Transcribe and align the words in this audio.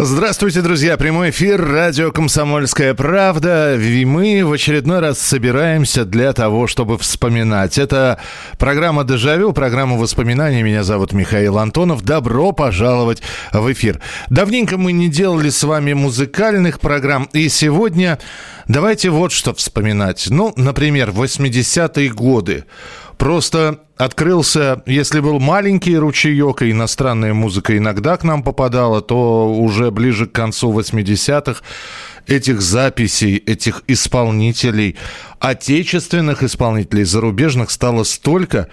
Здравствуйте, 0.00 0.62
друзья. 0.62 0.96
Прямой 0.96 1.30
эфир 1.30 1.60
радио 1.60 2.12
«Комсомольская 2.12 2.94
правда». 2.94 3.74
И 3.74 4.04
мы 4.04 4.44
в 4.44 4.52
очередной 4.52 5.00
раз 5.00 5.18
собираемся 5.18 6.04
для 6.04 6.32
того, 6.32 6.68
чтобы 6.68 6.96
вспоминать. 6.98 7.78
Это 7.78 8.20
программа 8.58 9.02
«Дежавю», 9.02 9.52
программа 9.52 9.96
воспоминаний. 9.96 10.62
Меня 10.62 10.84
зовут 10.84 11.12
Михаил 11.12 11.58
Антонов. 11.58 12.02
Добро 12.02 12.52
пожаловать 12.52 13.22
в 13.52 13.72
эфир. 13.72 14.00
Давненько 14.30 14.78
мы 14.78 14.92
не 14.92 15.08
делали 15.08 15.50
с 15.50 15.64
вами 15.64 15.94
музыкальных 15.94 16.78
программ. 16.78 17.28
И 17.32 17.48
сегодня 17.48 18.20
давайте 18.68 19.10
вот 19.10 19.32
что 19.32 19.52
вспоминать. 19.52 20.28
Ну, 20.30 20.52
например, 20.54 21.10
80-е 21.10 22.08
годы. 22.10 22.66
Просто 23.18 23.80
открылся, 23.96 24.80
если 24.86 25.18
был 25.18 25.40
маленький 25.40 25.96
ручеек, 25.96 26.62
и 26.62 26.70
иностранная 26.70 27.34
музыка 27.34 27.76
иногда 27.76 28.16
к 28.16 28.22
нам 28.22 28.44
попадала, 28.44 29.02
то 29.02 29.52
уже 29.52 29.90
ближе 29.90 30.26
к 30.26 30.32
концу 30.32 30.72
80-х 30.72 31.60
этих 32.28 32.60
записей, 32.60 33.36
этих 33.38 33.82
исполнителей, 33.88 34.96
отечественных 35.40 36.44
исполнителей, 36.44 37.02
зарубежных 37.02 37.72
стало 37.72 38.04
столько, 38.04 38.68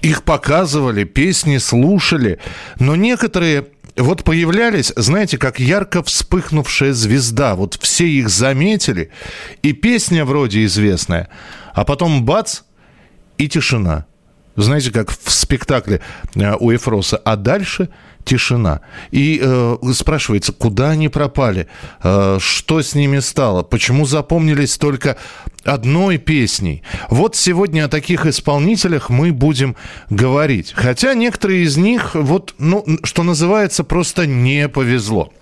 их 0.00 0.22
показывали, 0.22 1.02
песни 1.02 1.58
слушали, 1.58 2.38
но 2.78 2.94
некоторые 2.94 3.66
вот 3.96 4.22
появлялись, 4.22 4.92
знаете, 4.94 5.38
как 5.38 5.58
ярко 5.58 6.04
вспыхнувшая 6.04 6.92
звезда. 6.92 7.56
Вот 7.56 7.78
все 7.80 8.06
их 8.06 8.28
заметили, 8.28 9.10
и 9.62 9.72
песня 9.72 10.24
вроде 10.24 10.64
известная, 10.66 11.30
а 11.72 11.84
потом 11.84 12.24
бац– 12.24 12.60
и 13.38 13.48
тишина. 13.48 14.06
Знаете, 14.56 14.92
как 14.92 15.10
в 15.10 15.30
спектакле 15.30 16.00
э, 16.36 16.54
у 16.58 16.72
Эфроса. 16.72 17.16
А 17.16 17.36
дальше 17.36 17.88
тишина. 18.24 18.80
И 19.10 19.40
э, 19.42 19.76
спрашивается, 19.92 20.52
куда 20.52 20.90
они 20.90 21.08
пропали, 21.08 21.66
э, 22.02 22.38
что 22.40 22.80
с 22.80 22.94
ними 22.94 23.18
стало, 23.18 23.62
почему 23.62 24.06
запомнились 24.06 24.78
только 24.78 25.16
одной 25.64 26.18
песней. 26.18 26.82
Вот 27.10 27.36
сегодня 27.36 27.84
о 27.84 27.88
таких 27.88 28.26
исполнителях 28.26 29.10
мы 29.10 29.32
будем 29.32 29.76
говорить. 30.08 30.72
Хотя 30.74 31.14
некоторые 31.14 31.64
из 31.64 31.76
них, 31.76 32.14
вот, 32.14 32.54
ну, 32.58 32.84
что 33.02 33.24
называется, 33.24 33.82
просто 33.82 34.26
не 34.26 34.68
повезло. 34.68 35.32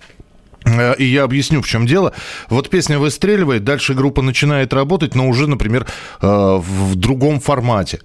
Э, 0.65 0.95
И 0.97 1.05
я 1.05 1.23
объясню, 1.23 1.61
в 1.61 1.67
чем 1.67 1.85
дело. 1.85 2.13
Вот 2.49 2.69
песня 2.69 2.99
выстреливает, 2.99 3.63
дальше 3.63 3.93
группа 3.93 4.21
начинает 4.21 4.73
работать, 4.73 5.15
но 5.15 5.27
уже, 5.27 5.47
например, 5.47 5.85
э, 6.21 6.27
в 6.27 6.95
другом 6.95 7.39
формате. 7.39 7.99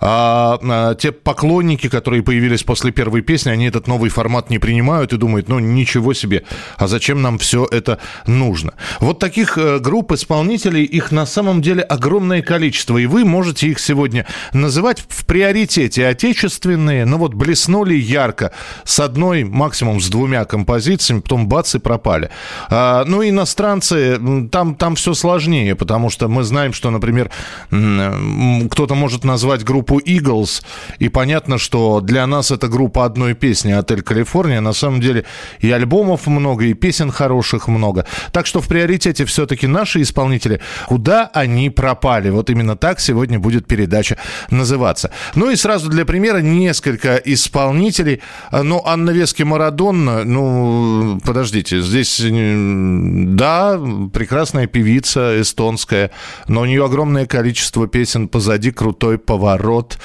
А, 0.00 0.58
а 0.62 0.94
те 0.94 1.12
поклонники, 1.12 1.88
которые 1.88 2.22
появились 2.22 2.62
после 2.62 2.90
первой 2.90 3.22
песни, 3.22 3.50
они 3.50 3.66
этот 3.66 3.86
новый 3.86 4.10
формат 4.10 4.50
не 4.50 4.58
принимают 4.58 5.12
и 5.12 5.16
думают, 5.16 5.48
ну 5.48 5.58
ничего 5.58 6.14
себе, 6.14 6.44
а 6.76 6.86
зачем 6.86 7.22
нам 7.22 7.38
все 7.38 7.66
это 7.70 7.98
нужно? 8.26 8.74
Вот 9.00 9.18
таких 9.18 9.58
э, 9.58 9.78
групп 9.78 10.12
исполнителей, 10.12 10.84
их 10.84 11.12
на 11.12 11.26
самом 11.26 11.62
деле 11.62 11.82
огромное 11.82 12.42
количество, 12.42 12.98
и 12.98 13.06
вы 13.06 13.24
можете 13.24 13.68
их 13.68 13.78
сегодня 13.78 14.26
называть 14.52 15.04
в 15.08 15.26
приоритете 15.26 16.06
отечественные, 16.06 17.04
но 17.04 17.18
вот 17.18 17.34
блеснули 17.34 17.94
ярко 17.94 18.52
с 18.84 19.00
одной, 19.00 19.44
максимум 19.44 20.00
с 20.00 20.08
двумя 20.08 20.44
композициями, 20.44 21.20
потом 21.20 21.48
бац 21.48 21.74
и 21.74 21.78
пропали. 21.78 22.30
А, 22.68 23.04
ну, 23.06 23.22
иностранцы, 23.22 24.18
там, 24.50 24.74
там 24.74 24.96
все 24.96 25.14
сложнее, 25.14 25.74
потому 25.74 26.10
что 26.10 26.28
мы 26.28 26.42
знаем, 26.42 26.72
что, 26.72 26.90
например, 26.90 27.30
кто-то 27.70 28.94
может 28.94 29.24
назвать 29.24 29.64
группу 29.64 29.85
группу 29.86 30.00
Eagles, 30.00 30.62
и 30.98 31.08
понятно, 31.08 31.58
что 31.58 32.00
для 32.00 32.26
нас 32.26 32.50
это 32.50 32.68
группа 32.68 33.04
одной 33.04 33.34
песни 33.34 33.72
«Отель 33.72 34.02
Калифорния». 34.02 34.60
На 34.60 34.72
самом 34.72 35.00
деле 35.00 35.24
и 35.60 35.70
альбомов 35.70 36.26
много, 36.26 36.64
и 36.64 36.74
песен 36.74 37.10
хороших 37.10 37.68
много. 37.68 38.04
Так 38.32 38.46
что 38.46 38.60
в 38.60 38.66
приоритете 38.66 39.24
все-таки 39.24 39.66
наши 39.66 40.02
исполнители. 40.02 40.60
Куда 40.86 41.30
они 41.34 41.70
пропали? 41.70 42.30
Вот 42.30 42.50
именно 42.50 42.76
так 42.76 43.00
сегодня 43.00 43.38
будет 43.38 43.66
передача 43.66 44.16
называться. 44.50 45.10
Ну 45.34 45.50
и 45.50 45.56
сразу 45.56 45.88
для 45.88 46.04
примера 46.04 46.38
несколько 46.38 47.16
исполнителей. 47.16 48.20
Ну, 48.52 48.82
Анна 48.84 49.10
Вески 49.10 49.44
Марадонна, 49.44 50.24
ну, 50.24 51.20
подождите, 51.24 51.80
здесь, 51.80 52.20
да, 52.20 53.80
прекрасная 54.12 54.66
певица 54.66 55.40
эстонская, 55.40 56.10
но 56.48 56.62
у 56.62 56.64
нее 56.64 56.84
огромное 56.84 57.26
количество 57.26 57.86
песен 57.86 58.28
позади, 58.28 58.70
крутой 58.70 59.18
поворот, 59.18 59.75
вот, 59.76 59.98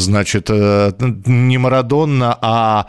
значит, 0.00 0.50
э, 0.50 0.92
не 1.26 1.58
Марадонна, 1.58 2.38
а 2.40 2.86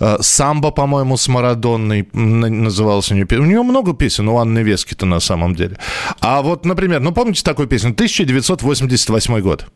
э, 0.00 0.16
Самбо, 0.20 0.70
по-моему, 0.70 1.16
с 1.16 1.28
Марадонной 1.28 2.08
называлась 2.12 3.10
у 3.12 3.14
нее. 3.14 3.26
У 3.30 3.44
нее 3.44 3.62
много 3.62 3.92
песен, 3.92 4.28
у 4.28 4.38
Анны 4.38 4.60
Вески-то 4.60 5.06
на 5.06 5.20
самом 5.20 5.54
деле. 5.54 5.78
А 6.20 6.42
вот, 6.42 6.64
например, 6.64 7.00
ну 7.00 7.12
помните 7.12 7.42
такую 7.42 7.68
песню? 7.68 7.90
1988 7.90 9.40
год. 9.40 9.66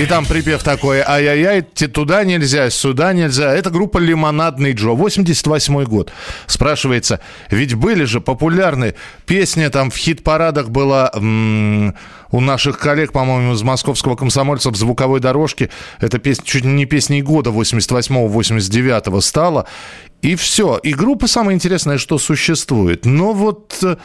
И 0.00 0.06
там 0.06 0.24
припев 0.24 0.62
такой, 0.62 1.00
ай-яй-яй, 1.06 1.62
туда 1.62 2.24
нельзя, 2.24 2.70
сюда 2.70 3.12
нельзя. 3.12 3.52
Это 3.52 3.70
группа 3.70 3.98
«Лимонадный 3.98 4.72
Джо», 4.72 4.90
88 4.90 5.84
год. 5.84 6.12
Спрашивается, 6.46 7.20
ведь 7.50 7.74
были 7.74 8.04
же 8.04 8.20
популярны 8.20 8.94
песни, 9.26 9.66
там 9.68 9.90
в 9.90 9.96
хит-парадах 9.96 10.70
была 10.70 11.10
м- 11.14 11.94
у 12.30 12.40
наших 12.40 12.78
коллег, 12.78 13.12
по-моему, 13.12 13.54
из 13.54 13.62
московского 13.62 14.16
комсомольца 14.16 14.70
в 14.70 14.76
звуковой 14.76 15.20
дорожке. 15.20 15.68
Эта 16.00 16.18
песня 16.18 16.44
чуть 16.46 16.64
не 16.64 16.86
песней 16.86 17.22
года 17.22 17.50
88-89 17.50 19.20
стала. 19.20 19.66
И 20.22 20.34
все. 20.36 20.78
И 20.82 20.92
группа, 20.94 21.26
самое 21.26 21.56
интересное, 21.56 21.98
что 21.98 22.18
существует. 22.18 23.04
Но 23.04 23.32
вот 23.32 23.78
э, 23.82 23.96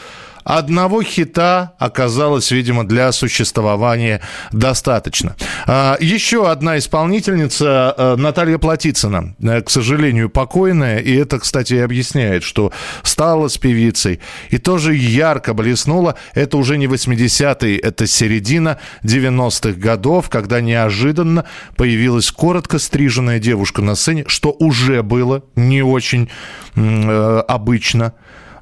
одного 0.45 1.01
хита 1.01 1.73
оказалось, 1.79 2.51
видимо, 2.51 2.87
для 2.87 3.11
существования 3.11 4.21
достаточно. 4.51 5.35
А, 5.67 5.97
Еще 5.99 6.49
одна 6.49 6.77
исполнительница, 6.77 7.93
э, 7.97 8.15
Наталья 8.15 8.59
Платицына, 8.59 9.35
э, 9.41 9.61
к 9.61 9.69
сожалению, 9.69 10.29
покойная. 10.29 10.99
И 10.99 11.13
это, 11.15 11.39
кстати, 11.39 11.73
объясняет, 11.73 12.43
что 12.43 12.71
стала 13.01 13.47
с 13.47 13.57
певицей. 13.57 14.19
И 14.51 14.59
тоже 14.59 14.95
ярко 14.95 15.53
блеснула. 15.53 16.15
Это 16.35 16.57
уже 16.57 16.77
не 16.77 16.85
80-е, 16.85 17.77
это 17.79 18.05
середина 18.05 18.77
90-х 19.03 19.79
годов, 19.79 20.29
когда 20.29 20.61
неожиданно 20.61 21.45
появилась 21.75 22.31
коротко 22.31 22.77
стриженная 22.77 23.39
девушка 23.39 23.81
на 23.81 23.95
сцене, 23.95 24.25
что 24.27 24.55
уже 24.59 25.01
было 25.01 25.43
не 25.55 25.81
очень 25.81 26.29
э, 26.75 27.43
обычно. 27.47 28.13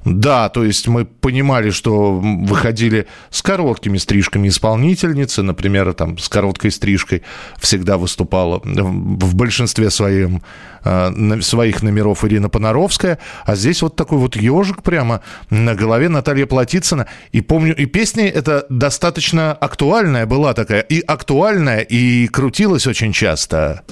Да, 0.05 0.49
то 0.49 0.63
есть 0.63 0.87
мы 0.87 1.05
понимали, 1.05 1.69
что 1.69 2.13
выходили 2.13 3.07
с 3.29 3.41
короткими 3.41 3.97
стрижками 3.97 4.49
исполнительницы, 4.49 5.43
например, 5.43 5.93
там 5.93 6.17
с 6.17 6.27
короткой 6.27 6.71
стрижкой 6.71 7.23
всегда 7.57 7.97
выступала 7.97 8.61
в 8.63 9.35
большинстве 9.35 9.89
своем, 9.89 10.41
э, 10.83 11.41
своих 11.41 11.83
номеров 11.83 12.25
Ирина 12.25 12.49
Понаровская, 12.49 13.19
а 13.45 13.55
здесь 13.55 13.81
вот 13.81 13.95
такой 13.95 14.17
вот 14.17 14.35
ежик 14.35 14.83
прямо 14.83 15.21
на 15.49 15.73
голове 15.73 16.09
Наталья 16.09 16.45
Платицына. 16.45 17.07
И 17.31 17.41
помню, 17.41 17.75
и 17.75 17.85
песня 17.85 18.27
эта 18.27 18.65
достаточно 18.69 19.53
актуальная 19.53 20.25
была 20.25 20.53
такая, 20.53 20.81
и 20.81 20.99
актуальная, 20.99 21.79
и 21.79 22.27
крутилась 22.27 22.87
очень 22.87 23.13
часто. 23.13 23.83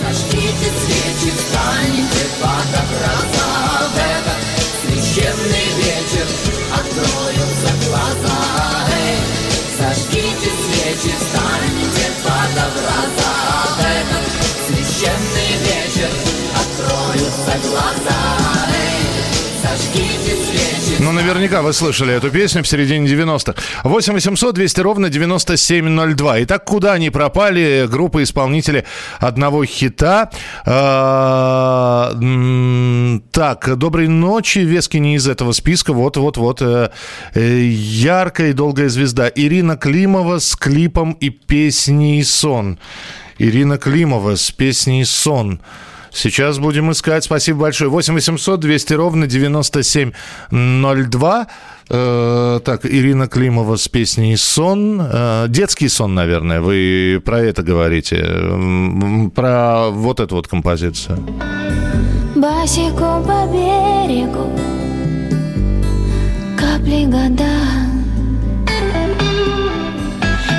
Зажгите 0.00 0.70
свечи, 0.84 1.32
встаньте 1.34 2.26
под 2.40 3.13
образа 12.54 13.30
В 13.68 13.80
этот 13.80 14.24
священный 14.66 15.52
вечер 15.58 16.10
откроются 16.54 17.52
глаза 17.68 18.20
Эй, 18.70 19.04
Зажгите 19.62 20.32
свечи, 20.44 20.53
Ну, 21.04 21.12
наверняка 21.12 21.60
вы 21.60 21.74
слышали 21.74 22.14
эту 22.14 22.30
песню 22.30 22.62
в 22.62 22.66
середине 22.66 23.06
90-х. 23.06 23.60
8 23.84 24.14
800 24.14 24.54
200 24.54 24.80
ровно 24.80 25.10
9702. 25.10 26.44
Итак, 26.44 26.64
куда 26.64 26.94
они 26.94 27.10
пропали? 27.10 27.86
Группа 27.90 28.22
исполнителей 28.22 28.84
одного 29.18 29.66
хита. 29.66 30.30
А, 30.64 32.10
Так, 33.32 33.76
доброй 33.76 34.08
ночи. 34.08 34.60
Вески 34.60 34.96
не 34.96 35.16
из 35.16 35.28
этого 35.28 35.52
списка. 35.52 35.92
Вот-вот-вот. 35.92 36.62
э, 36.62 36.90
э, 37.34 37.60
Яркая 37.66 38.50
и 38.50 38.52
долгая 38.54 38.88
звезда. 38.88 39.28
Ирина 39.28 39.76
Климова 39.76 40.38
с 40.38 40.56
клипом 40.56 41.12
и 41.12 41.28
песней 41.28 42.24
«Сон». 42.24 42.78
Ирина 43.38 43.76
Климова 43.76 44.36
с 44.36 44.50
песней 44.50 45.04
«Сон». 45.04 45.60
Сейчас 46.14 46.58
будем 46.58 46.90
искать. 46.92 47.24
Спасибо 47.24 47.62
большое. 47.62 47.90
8 47.90 48.14
800 48.14 48.60
200 48.60 48.92
ровно 48.94 49.26
9702. 49.26 51.46
Э, 51.90 52.60
так, 52.64 52.86
Ирина 52.86 53.26
Климова 53.26 53.76
с 53.76 53.88
песней 53.88 54.36
«Сон». 54.36 55.02
Э, 55.02 55.46
детский 55.48 55.88
сон, 55.88 56.14
наверное. 56.14 56.60
Вы 56.60 57.20
про 57.24 57.40
это 57.40 57.62
говорите. 57.62 58.24
Про 59.34 59.90
вот 59.90 60.20
эту 60.20 60.36
вот 60.36 60.46
композицию. 60.48 61.18
Босиком 62.36 63.24
по 63.24 63.46
берегу 63.52 64.52
Капли 66.58 67.04
года 67.06 67.44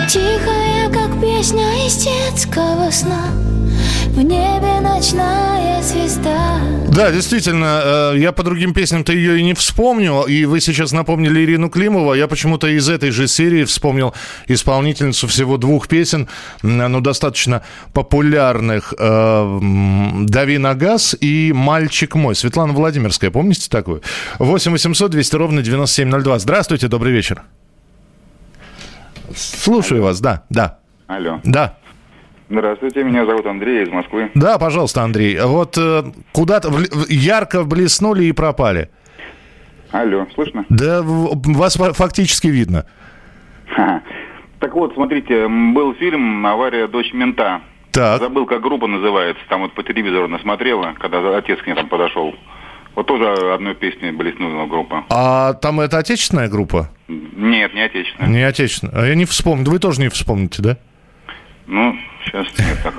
Тихая, 0.08 0.90
как 0.92 1.22
песня 1.22 1.86
из 1.86 1.96
детского 1.98 2.90
сна 2.92 3.30
В 4.16 4.22
небе 4.22 4.80
ночная 4.82 5.82
звезда 5.82 6.60
Да, 6.88 7.12
действительно, 7.12 8.14
э, 8.14 8.18
я 8.18 8.32
по 8.32 8.44
другим 8.44 8.74
песням-то 8.74 9.12
ее 9.12 9.40
и 9.40 9.44
не 9.44 9.54
вспомню. 9.54 10.24
И 10.24 10.46
вы 10.46 10.62
сейчас 10.62 10.94
напомнили 10.94 11.44
Ирину 11.44 11.70
Климову. 11.70 12.12
а 12.12 12.18
Я 12.18 12.28
почему-то 12.30 12.68
из 12.68 12.88
этой 12.88 13.12
же 13.12 13.28
серии 13.28 13.66
вспомнил 13.66 14.14
исполнительницу 14.48 15.28
всего 15.28 15.58
двух 15.58 15.90
песен, 15.90 16.30
м, 16.64 16.78
ну, 16.92 17.02
достаточно 17.02 17.62
популярных. 17.94 18.94
э, 18.98 19.60
«Дави 20.24 20.58
на 20.60 20.76
газ» 20.76 21.16
и 21.20 21.52
«Мальчик 21.54 22.16
мой». 22.16 22.36
Светлана 22.36 22.72
Владимирская, 22.72 23.32
помните 23.32 23.70
такую? 23.70 24.02
8 24.40 24.72
800 24.72 25.12
200 25.12 25.36
ровно 25.36 25.62
9702. 25.62 26.40
Здравствуйте, 26.40 26.88
добрый 26.88 27.12
вечер. 27.12 27.42
Слушаю 29.36 30.04
вас, 30.04 30.22
да, 30.22 30.44
да, 30.50 30.80
Алло. 31.08 31.42
да. 31.44 31.78
Здравствуйте, 32.50 33.04
меня 33.04 33.26
зовут 33.26 33.46
Андрей 33.48 33.84
из 33.84 33.90
Москвы. 33.90 34.30
Да, 34.36 34.58
пожалуйста, 34.60 35.02
Андрей. 35.02 35.40
Вот 35.42 35.78
э, 35.78 36.04
куда-то 36.32 36.72
ярко 37.10 37.64
блеснули 37.64 38.26
и 38.26 38.32
пропали. 38.32 38.90
Алло, 39.92 40.28
слышно? 40.36 40.66
Да, 40.70 41.02
вас 41.04 41.76
фа- 41.76 41.94
фактически 41.94 42.48
видно. 42.48 42.86
Ха. 43.76 44.02
Так 44.60 44.74
вот, 44.76 44.94
смотрите, 44.94 45.48
был 45.48 45.94
фильм 45.96 46.46
«Авария. 46.46 46.88
Дочь 46.88 47.14
мента». 47.14 47.62
Так. 47.92 48.20
Забыл, 48.20 48.46
как 48.46 48.62
группа 48.62 48.88
называется. 48.88 49.42
Там 49.50 49.62
вот 49.62 49.74
по 49.74 49.82
телевизору 49.82 50.28
насмотрела, 50.28 50.94
когда 51.00 51.38
отец 51.38 51.60
к 51.62 51.68
ней 51.68 51.76
там 51.76 51.88
подошел. 51.88 52.36
Вот 52.94 53.08
тоже 53.08 53.26
одной 53.54 53.74
песней 53.76 54.12
блеснула 54.12 54.66
группа. 54.68 55.04
А 55.10 55.54
там 55.54 55.80
это 55.80 55.98
отечественная 55.98 56.48
группа? 56.50 56.90
Нет, 57.08 57.74
не 57.74 57.82
отечественная. 57.82 58.30
Не 58.30 58.44
отечественная. 58.44 58.94
А 59.02 59.06
я 59.08 59.16
не 59.16 59.26
вспомню. 59.26 59.70
Вы 59.70 59.80
тоже 59.80 60.02
не 60.02 60.10
вспомните, 60.10 60.62
да? 60.62 60.78
Ну, 61.68 61.98
сейчас 62.24 62.48
нет 62.60 62.78
так. 62.84 62.94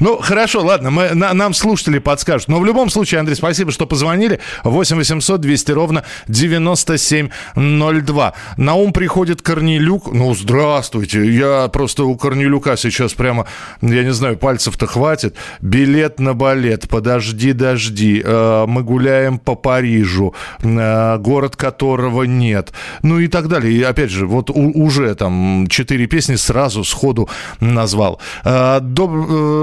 Ну, 0.00 0.18
хорошо, 0.18 0.62
ладно, 0.64 0.90
мы, 0.90 1.14
на- 1.14 1.32
нам 1.34 1.54
слушатели 1.54 1.98
подскажут. 1.98 2.48
Но 2.48 2.58
в 2.60 2.64
любом 2.66 2.90
случае, 2.90 3.20
Андрей, 3.20 3.36
спасибо, 3.36 3.70
что 3.72 3.86
позвонили. 3.86 4.40
8 4.64 4.96
800 4.96 5.40
200 5.40 5.72
ровно 5.72 6.04
9702. 6.28 8.32
На 8.56 8.74
ум 8.74 8.92
приходит 8.92 9.42
Корнелюк. 9.42 10.12
Ну, 10.12 10.34
здравствуйте. 10.34 11.26
Я 11.30 11.68
просто 11.68 12.04
у 12.04 12.16
Корнелюка 12.16 12.76
сейчас 12.76 13.14
прямо, 13.14 13.46
я 13.80 14.02
не 14.04 14.12
знаю, 14.12 14.36
пальцев-то 14.36 14.86
хватит. 14.86 15.36
Билет 15.60 16.20
на 16.20 16.34
балет. 16.34 16.88
Подожди, 16.88 17.52
дожди. 17.52 18.22
Э, 18.24 18.64
мы 18.66 18.82
гуляем 18.82 19.38
по 19.38 19.54
Парижу. 19.54 20.34
Э, 20.62 21.18
город 21.18 21.56
которого 21.56 22.24
нет. 22.24 22.72
Ну 23.02 23.18
и 23.18 23.28
так 23.28 23.48
далее. 23.48 23.72
И 23.72 23.82
опять 23.82 24.10
же, 24.10 24.26
вот 24.26 24.50
уже 24.50 25.14
там 25.14 25.66
четыре 25.68 26.06
песни 26.06 26.36
сразу 26.36 26.84
сходу 26.84 27.28
назвал. 27.60 28.20
Э, 28.44 28.80
доб- 28.80 29.61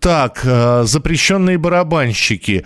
так, 0.00 0.40
э, 0.44 0.84
запрещенные 0.86 1.58
барабанщики. 1.58 2.64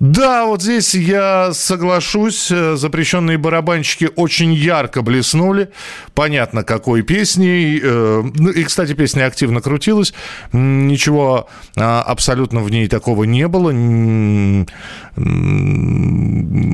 Да, 0.00 0.44
вот 0.46 0.62
здесь 0.62 0.94
я 0.94 1.52
соглашусь. 1.52 2.50
э, 2.50 2.76
Запрещенные 2.76 3.38
барабанщики 3.38 4.10
очень 4.16 4.52
ярко 4.52 5.02
блеснули. 5.02 5.70
Понятно, 6.14 6.62
какой 6.62 7.02
песней. 7.02 7.80
Э, 7.82 8.22
ну 8.22 8.50
и, 8.50 8.64
кстати, 8.64 8.92
песня 8.94 9.26
активно 9.26 9.60
крутилась. 9.60 10.12
Ничего 10.52 11.48
а, 11.76 12.02
абсолютно 12.02 12.60
в 12.60 12.70
ней 12.70 12.88
такого 12.88 13.24
не 13.24 13.48
было. 13.48 13.70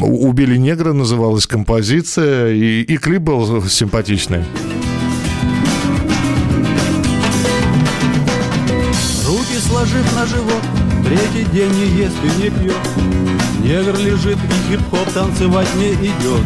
Убили 0.02 0.56
негра 0.56 0.92
называлась 0.92 1.46
композиция. 1.46 2.52
И, 2.52 2.82
и 2.82 2.96
клип 2.96 3.22
был 3.22 3.62
симпатичный. 3.68 4.44
Руки 9.80 9.92
сложив 9.92 10.14
на 10.14 10.26
живот, 10.26 10.62
третий 11.04 11.44
день 11.52 11.70
не 11.72 11.86
ест 12.02 12.16
и 12.22 12.42
не 12.42 12.50
пьет. 12.50 12.76
Негр 13.62 13.98
лежит 13.98 14.36
и 14.36 14.70
хип-хоп 14.72 15.08
танцевать 15.12 15.68
не 15.76 15.92
идет. 15.94 16.42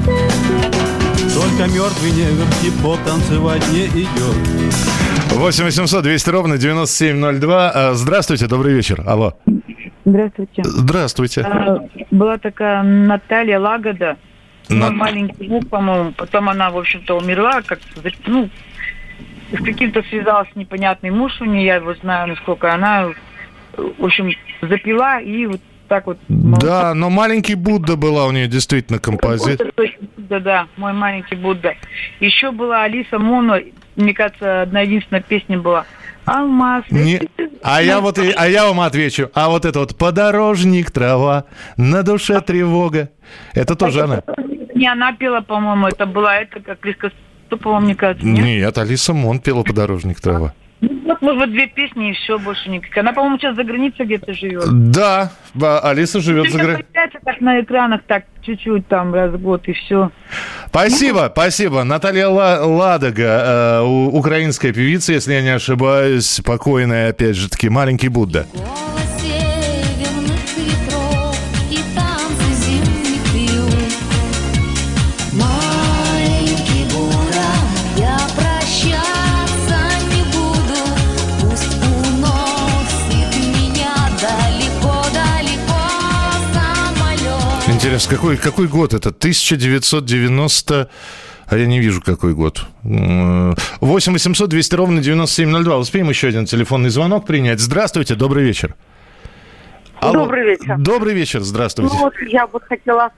Только 1.35 1.73
мертвый 1.73 2.13
негр 2.13 2.47
хип-хоп 2.63 2.99
танцевать 3.05 3.63
не 3.73 3.87
идет. 3.87 4.37
8 5.33 5.65
800 5.65 6.03
200 6.03 6.31
ровно 6.31 6.59
9702. 6.59 7.71
А, 7.75 7.95
Здравствуйте, 7.95 8.47
добрый 8.47 8.75
вечер. 8.75 9.03
Алло. 9.07 9.33
Здравствуйте. 10.05 10.63
Здравствуйте. 10.65 11.41
А, 11.43 11.79
Была 12.13 12.39
такая 12.39 12.83
Наталья 12.83 13.59
Лагода, 13.59 14.17
На- 14.69 14.91
маленький 14.91 15.49
Бог, 15.49 15.69
по-моему. 15.69 16.13
Потом 16.13 16.49
она, 16.51 16.71
в 16.71 16.79
общем-то, 16.79 17.19
умерла, 17.19 17.63
как 17.63 17.81
ну, 18.27 18.49
с 19.57 19.63
каким-то 19.65 20.03
связался 20.05 20.51
непонятный 20.55 21.11
муж 21.11 21.41
у 21.41 21.45
нее, 21.45 21.65
я 21.67 21.75
его 21.77 21.95
знаю, 21.95 22.29
насколько 22.29 22.73
она, 22.73 23.11
в 23.77 24.05
общем, 24.05 24.31
запила 24.63 25.21
и 25.21 25.47
вот 25.47 25.61
так 25.89 26.07
вот. 26.07 26.19
Да, 26.29 26.95
но 26.95 27.11
маленький 27.11 27.55
Будда 27.55 27.97
была 27.97 28.27
у 28.27 28.31
нее 28.33 28.47
действительно 28.49 28.99
композиция. 28.99 29.71
Будда, 30.17 30.41
да, 30.41 30.67
мой 30.77 30.93
маленький 30.93 31.35
Будда. 31.37 31.75
Еще 32.21 32.51
была 32.53 32.85
Алиса 32.85 33.19
Моно, 33.19 33.59
мне 33.97 34.15
кажется, 34.15 34.63
одна 34.63 34.81
единственная 34.81 35.23
песня 35.23 35.59
была. 35.59 35.85
Алмаз. 36.25 36.85
Не- 36.91 37.21
А 37.63 37.83
я 37.83 38.01
вот 38.01 38.19
и- 38.19 38.33
а 38.35 38.49
я 38.49 38.65
вам 38.65 38.81
отвечу. 38.81 39.31
А 39.35 39.51
вот 39.51 39.67
это 39.67 39.81
вот 39.81 39.97
подорожник, 39.99 40.91
трава, 40.91 41.45
на 41.77 42.03
душе 42.03 42.41
тревога. 42.41 43.11
Это 43.55 43.77
тоже 43.77 44.03
она. 44.05 44.23
Не 44.75 44.89
она 44.89 45.13
пела, 45.13 45.43
по-моему, 45.43 45.87
это 45.89 46.07
была 46.07 46.37
это 46.37 46.61
как 46.61 46.85
Лиска 46.87 47.11
Ступова, 47.47 47.81
мне 47.81 47.95
кажется, 47.95 48.27
нет? 48.27 48.45
Нет, 48.45 48.79
Алиса 48.79 49.13
Мон 49.15 49.39
пела 49.39 49.63
подорожник, 49.63 50.21
трава. 50.21 50.53
Ну, 50.81 50.91
Вот, 51.07 51.23
может 51.23 51.41
быть, 51.41 51.51
две 51.53 51.67
песни 51.69 52.11
и 52.11 52.13
все, 52.13 52.39
больше 52.39 52.69
никак. 52.69 52.97
Она, 52.99 53.13
по-моему, 53.13 53.39
сейчас 53.39 53.57
за 53.57 53.65
границей 53.65 54.05
где-то 54.05 54.35
живет. 54.35 54.65
Да, 54.91 55.33
Алиса 55.83 56.21
живет 56.21 56.51
за 56.51 56.59
границей. 56.59 56.87
Так 57.25 57.41
на 57.41 57.61
экранах, 57.61 58.03
так 58.07 58.25
чуть-чуть 58.43 58.87
там 58.89 59.15
раз 59.15 59.33
в 59.33 59.39
год 59.41 59.67
и 59.69 59.73
все. 59.73 60.11
Спасибо, 60.69 61.31
спасибо. 61.33 61.85
Наталья 61.85 62.29
Ла- 62.29 62.65
Ладога, 62.67 63.23
э, 63.23 63.83
украинская 63.83 64.73
певица, 64.73 65.13
если 65.13 65.33
я 65.35 65.43
не 65.43 65.55
ошибаюсь, 65.55 66.41
покойная, 66.45 67.11
опять 67.11 67.37
же 67.37 67.49
таки, 67.49 67.69
маленький 67.71 68.09
Будда. 68.09 68.47
Голос 68.53 69.04
Интересно, 87.95 88.17
какой, 88.17 88.37
какой 88.37 88.67
год 88.67 88.93
это? 88.93 89.11
1990... 89.11 90.91
А 91.47 91.57
я 91.57 91.67
не 91.67 91.79
вижу, 91.79 92.03
какой 92.03 92.35
год. 92.35 92.67
М, 92.83 93.55
8 93.81 94.13
800 94.13 94.51
200 94.51 94.75
ровно 94.75 95.01
9702. 95.01 95.77
Успеем 95.77 96.09
еще 96.09 96.27
один 96.27 96.45
телефонный 96.45 96.91
звонок 96.91 97.25
принять. 97.25 97.61
Здравствуйте, 97.61 98.17
добрый 98.17 98.43
вечер. 98.43 98.75
Добрый 100.03 100.45
вечер. 100.45 100.77
Добрый 100.77 101.15
вечер, 101.15 101.43
здравствуйте. 101.43 101.95
Ну 101.95 102.01
вот 102.01 102.15
я 102.27 102.49
бы 102.49 102.61
хотела 102.61 103.13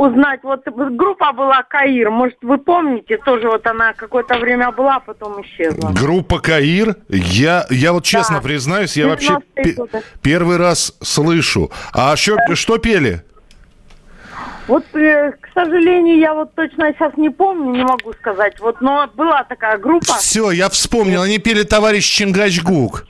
узнать, 0.00 0.40
вот 0.42 0.62
группа 0.66 1.32
была 1.32 1.62
Каир, 1.62 2.10
может 2.10 2.36
вы 2.42 2.58
помните, 2.58 3.18
тоже 3.18 3.48
вот 3.48 3.66
она 3.66 3.92
какое-то 3.92 4.38
время 4.38 4.70
была, 4.70 5.00
потом 5.00 5.42
исчезла. 5.42 5.90
Группа 5.92 6.38
Каир. 6.40 6.96
Я, 7.08 7.66
я 7.70 7.92
вот 7.92 8.04
честно 8.04 8.36
Да. 8.36 8.42
признаюсь, 8.42 8.96
я 8.96 9.06
вообще 9.08 9.34
90-е 9.34 9.64
пе- 9.64 9.72
годы. 9.72 10.02
первый 10.22 10.56
раз 10.56 10.94
слышу. 11.02 11.70
А 11.92 12.16
что, 12.16 12.36
что 12.54 12.78
пели? 12.78 13.22
Вот, 14.68 14.84
э, 14.94 15.32
к 15.32 15.48
сожалению, 15.52 16.18
я 16.18 16.32
вот 16.32 16.54
точно 16.54 16.92
сейчас 16.92 17.12
не 17.16 17.28
помню, 17.28 17.72
не 17.72 17.82
могу 17.84 18.12
сказать. 18.12 18.58
Вот, 18.60 18.80
но 18.80 19.08
была 19.16 19.42
такая 19.44 19.78
группа. 19.78 20.14
Все, 20.18 20.50
я 20.52 20.68
вспомнил, 20.68 21.22
они 21.22 21.38
пели 21.38 21.64
товарищ 21.64 22.04
Чингачгук. 22.06 23.04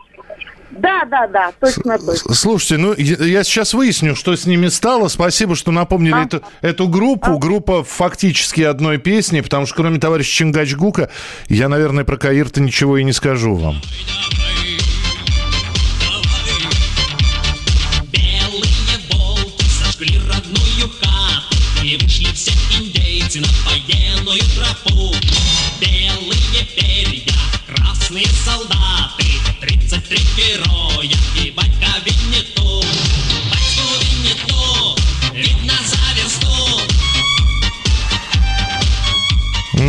Да, 0.71 1.05
да, 1.05 1.27
да, 1.27 1.53
точно, 1.59 1.99
точно. 1.99 2.35
Слушайте, 2.35 2.77
ну 2.77 2.95
я 2.95 3.43
сейчас 3.45 3.75
выясню, 3.75 4.15
что 4.15 4.35
с 4.37 4.47
ними 4.47 4.69
стало. 4.69 5.09
Спасибо, 5.09 5.57
что 5.57 5.73
напомнили 5.73 6.15
А? 6.15 6.25
эту, 6.25 6.43
эту 6.61 6.89
группу. 6.89 7.39
Группа 7.39 7.83
фактически 7.85 8.62
одной 8.62 8.99
песни, 8.99 9.41
потому 9.41 9.67
что 9.67 9.77
кроме 9.77 9.99
товарища 9.99 10.31
Чингачгука, 10.31 11.11
я, 11.49 11.69
наверное, 11.69 12.05
про 12.05 12.17
Каир-то 12.17 12.61
ничего 12.61 12.99
и 12.99 13.05
не 13.05 13.12
скажу 13.12 13.55
вам. 13.55 13.77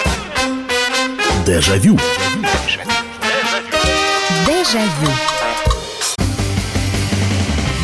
Дежавю. 1.46 1.98
Дежавю. 4.46 5.10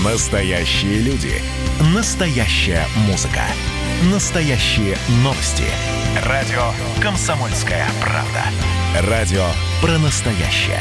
Настоящие 0.04 1.00
люди. 1.00 1.32
Настоящая 1.94 2.86
музыка. 3.08 3.42
Настоящие 4.12 4.96
новости. 5.24 5.64
Радио 6.24 6.72
«Комсомольская 7.02 7.86
правда». 8.00 8.44
Радио 9.08 9.44
про 9.82 9.98
настоящее. 9.98 10.80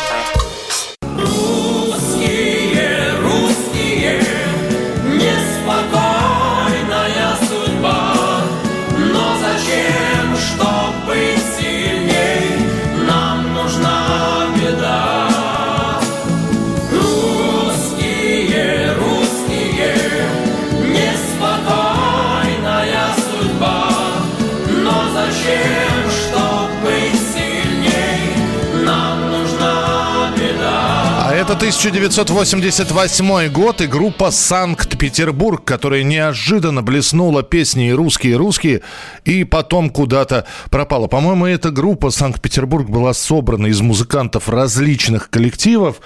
1988 31.71 33.49
год 33.49 33.79
и 33.79 33.87
группа 33.87 34.29
«Санкт-Петербург», 34.29 35.63
которая 35.63 36.03
неожиданно 36.03 36.81
блеснула 36.81 37.43
песней 37.43 37.93
«Русские-русские» 37.93 38.81
и 39.23 39.45
потом 39.45 39.89
куда-то 39.89 40.45
пропала. 40.69 41.07
По-моему, 41.07 41.45
эта 41.45 41.71
группа 41.71 42.09
«Санкт-Петербург» 42.09 42.89
была 42.89 43.13
собрана 43.13 43.67
из 43.67 43.79
музыкантов 43.79 44.49
различных 44.49 45.29
коллективов, 45.29 46.01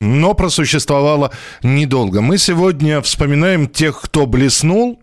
но 0.00 0.34
просуществовала 0.34 1.30
недолго. 1.62 2.20
Мы 2.20 2.36
сегодня 2.36 3.00
вспоминаем 3.00 3.68
тех, 3.68 4.00
кто 4.00 4.26
блеснул, 4.26 5.00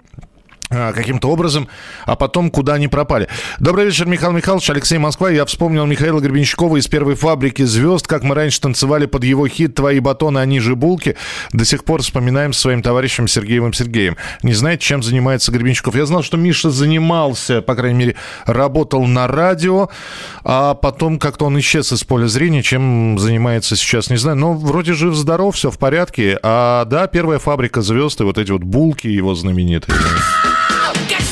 каким-то 0.70 1.30
образом, 1.30 1.68
а 2.06 2.16
потом 2.16 2.50
куда 2.50 2.74
они 2.74 2.88
пропали. 2.88 3.28
Добрый 3.60 3.86
вечер, 3.86 4.06
Михаил 4.08 4.32
Михайлович, 4.32 4.70
Алексей 4.70 4.98
Москва. 4.98 5.30
Я 5.30 5.46
вспомнил 5.46 5.86
Михаила 5.86 6.20
Гребенщикова 6.20 6.78
из 6.78 6.88
первой 6.88 7.16
фабрики 7.16 7.64
звезд, 7.64 8.08
как 8.08 8.24
мы 8.24 8.36
раньше 8.36 8.62
танцевали 8.62 9.06
под 9.06 9.24
его 9.24 9.48
хит 9.48 9.76
«Твои 9.76 10.00
батоны, 10.00 10.40
они 10.40 10.60
же 10.60 10.76
булки». 10.76 11.16
До 11.52 11.66
сих 11.66 11.84
пор 11.84 12.02
вспоминаем 12.02 12.54
со 12.54 12.62
своим 12.62 12.82
товарищем 12.82 13.28
Сергеевым 13.28 13.74
Сергеем. 13.74 14.18
Не 14.44 14.54
знаете, 14.54 14.84
чем 14.84 15.04
занимается 15.04 15.52
Гребенщиков? 15.52 15.96
Я 15.96 16.06
знал, 16.06 16.24
что 16.24 16.38
Миша 16.38 16.70
занимался, 16.70 17.62
по 17.62 17.76
крайней 17.76 18.00
мере, 18.00 18.16
работал 18.46 19.06
на 19.06 19.28
радио, 19.28 19.90
а 20.44 20.74
потом 20.74 21.20
как-то 21.20 21.46
он 21.46 21.60
исчез 21.60 21.92
из 21.92 22.04
поля 22.04 22.28
зрения. 22.28 22.64
Чем 22.64 23.18
занимается 23.20 23.76
сейчас, 23.76 24.10
не 24.10 24.18
знаю. 24.18 24.38
Но 24.38 24.54
вроде 24.54 24.94
жив-здоров, 24.94 25.56
все 25.56 25.72
в 25.72 25.78
порядке. 25.78 26.40
А 26.44 26.86
да, 26.86 27.08
первая 27.08 27.40
фабрика 27.40 27.82
звезд 27.82 28.22
и 28.22 28.24
вот 28.24 28.38
эти 28.38 28.52
вот 28.52 28.64
булки 28.64 29.08
его 29.08 29.36
знаменитые. 29.36 29.96
Какой 30.96 31.25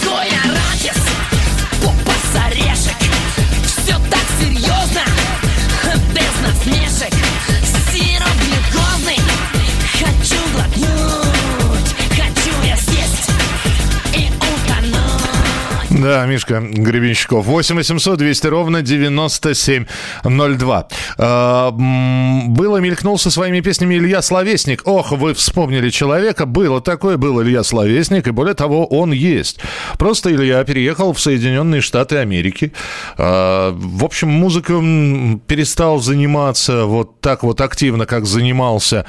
Да, 16.03 16.25
Мишка 16.25 16.59
Гребенщиков. 16.59 17.45
8 17.45 17.77
800 17.77 18.19
200 18.19 18.47
ровно 18.47 18.81
9702. 18.81 20.87
А, 21.17 21.69
м, 21.71 22.53
Было 22.53 22.77
мелькнул 22.77 23.17
со 23.17 23.31
своими 23.31 23.61
песнями 23.61 23.95
Илья 23.95 24.21
Словесник. 24.21 24.81
Ох, 24.85 25.13
вы 25.13 25.33
вспомнили 25.33 25.89
человека. 25.89 26.45
Было 26.45 26.81
такое, 26.81 27.15
был 27.15 27.41
Илья 27.41 27.63
Словесник, 27.63 28.27
и 28.27 28.31
более 28.31 28.53
того, 28.53 28.85
он 28.85 29.13
есть. 29.13 29.61
Просто 29.97 30.35
Илья 30.35 30.61
переехал 30.65 31.13
в 31.13 31.21
Соединенные 31.21 31.79
Штаты 31.79 32.17
Америки. 32.17 32.73
А, 33.17 33.71
В 33.73 34.03
общем, 34.03 34.27
музыкой 34.27 34.75
он 34.75 35.39
перестал 35.47 36.01
заниматься 36.01 36.83
вот 36.83 37.21
так 37.21 37.43
вот 37.43 37.61
активно, 37.61 38.05
как 38.05 38.25
занимался 38.25 39.05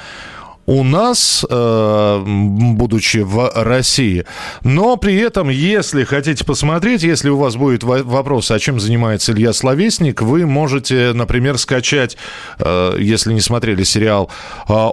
у 0.65 0.83
нас, 0.83 1.45
э, 1.49 2.23
будучи 2.25 3.17
в 3.17 3.51
России. 3.55 4.25
Но 4.63 4.97
при 4.97 5.15
этом, 5.17 5.49
если 5.49 6.03
хотите 6.03 6.43
посмотреть, 6.43 7.03
если 7.03 7.29
у 7.29 7.37
вас 7.37 7.55
будет 7.55 7.83
во- 7.83 8.03
вопрос, 8.03 8.51
а 8.51 8.59
чем 8.59 8.79
занимается 8.79 9.31
Илья 9.31 9.53
Словесник, 9.53 10.21
вы 10.21 10.45
можете, 10.45 11.11
например, 11.13 11.57
скачать, 11.57 12.17
э, 12.59 12.95
если 12.99 13.33
не 13.33 13.41
смотрели 13.41 13.83
сериал, 13.83 14.29
э, 14.67 14.89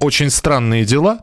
«Очень 0.00 0.30
странные 0.30 0.84
дела». 0.84 1.20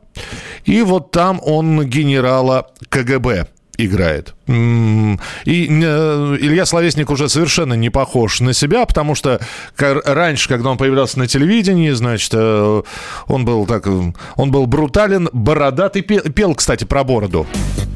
И 0.65 0.81
вот 0.81 1.11
там 1.11 1.39
он 1.43 1.85
генерала 1.85 2.67
КГБ 2.89 3.47
играет. 3.85 4.33
И 4.47 5.67
э, 5.69 6.37
Илья 6.39 6.65
Словесник 6.65 7.09
уже 7.09 7.29
совершенно 7.29 7.73
не 7.73 7.89
похож 7.89 8.39
на 8.39 8.53
себя, 8.53 8.85
потому 8.85 9.15
что 9.15 9.39
раньше, 9.77 10.49
когда 10.49 10.69
он 10.69 10.77
появлялся 10.77 11.19
на 11.19 11.27
телевидении, 11.27 11.91
значит, 11.91 12.31
э, 12.33 12.81
он 13.27 13.45
был 13.45 13.65
так, 13.65 13.87
он 13.87 14.51
был 14.51 14.65
брутален, 14.65 15.29
бородатый, 15.31 16.01
пел, 16.01 16.55
кстати, 16.55 16.83
про 16.83 17.03
бороду. 17.03 17.47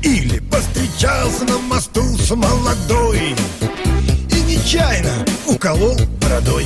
Или 0.06 0.39
повстречался 0.39 1.46
на 1.46 1.58
мосту 1.58 2.04
с 2.18 2.30
молодой 2.30 3.36
И 4.30 4.42
нечаянно 4.42 5.25
уколол 5.48 5.98
бородой 6.22 6.65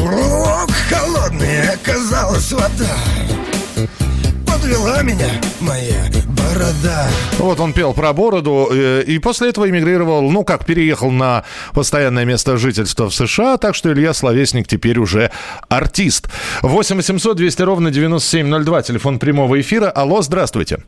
Ох, 0.00 0.70
холодная 0.88 1.72
оказалась 1.72 2.52
вода 2.52 2.96
Подвела 4.46 5.02
меня 5.02 5.28
моя 5.60 6.04
борода. 6.42 7.08
Вот 7.38 7.60
он 7.60 7.72
пел 7.72 7.94
про 7.94 8.12
бороду, 8.12 8.68
э, 8.70 9.02
и 9.02 9.18
после 9.18 9.48
этого 9.48 9.68
эмигрировал, 9.68 10.30
ну 10.30 10.44
как, 10.44 10.66
переехал 10.66 11.10
на 11.10 11.44
постоянное 11.74 12.24
место 12.24 12.56
жительства 12.56 13.08
в 13.08 13.14
США, 13.14 13.56
так 13.56 13.74
что 13.74 13.92
Илья 13.92 14.12
Словесник 14.12 14.66
теперь 14.66 14.98
уже 14.98 15.30
артист. 15.68 16.28
8 16.62 16.96
800 16.96 17.36
200 17.36 17.62
ровно 17.62 17.90
9702, 17.90 18.82
телефон 18.82 19.18
прямого 19.18 19.60
эфира. 19.60 19.90
Алло, 19.90 20.22
здравствуйте. 20.22 20.78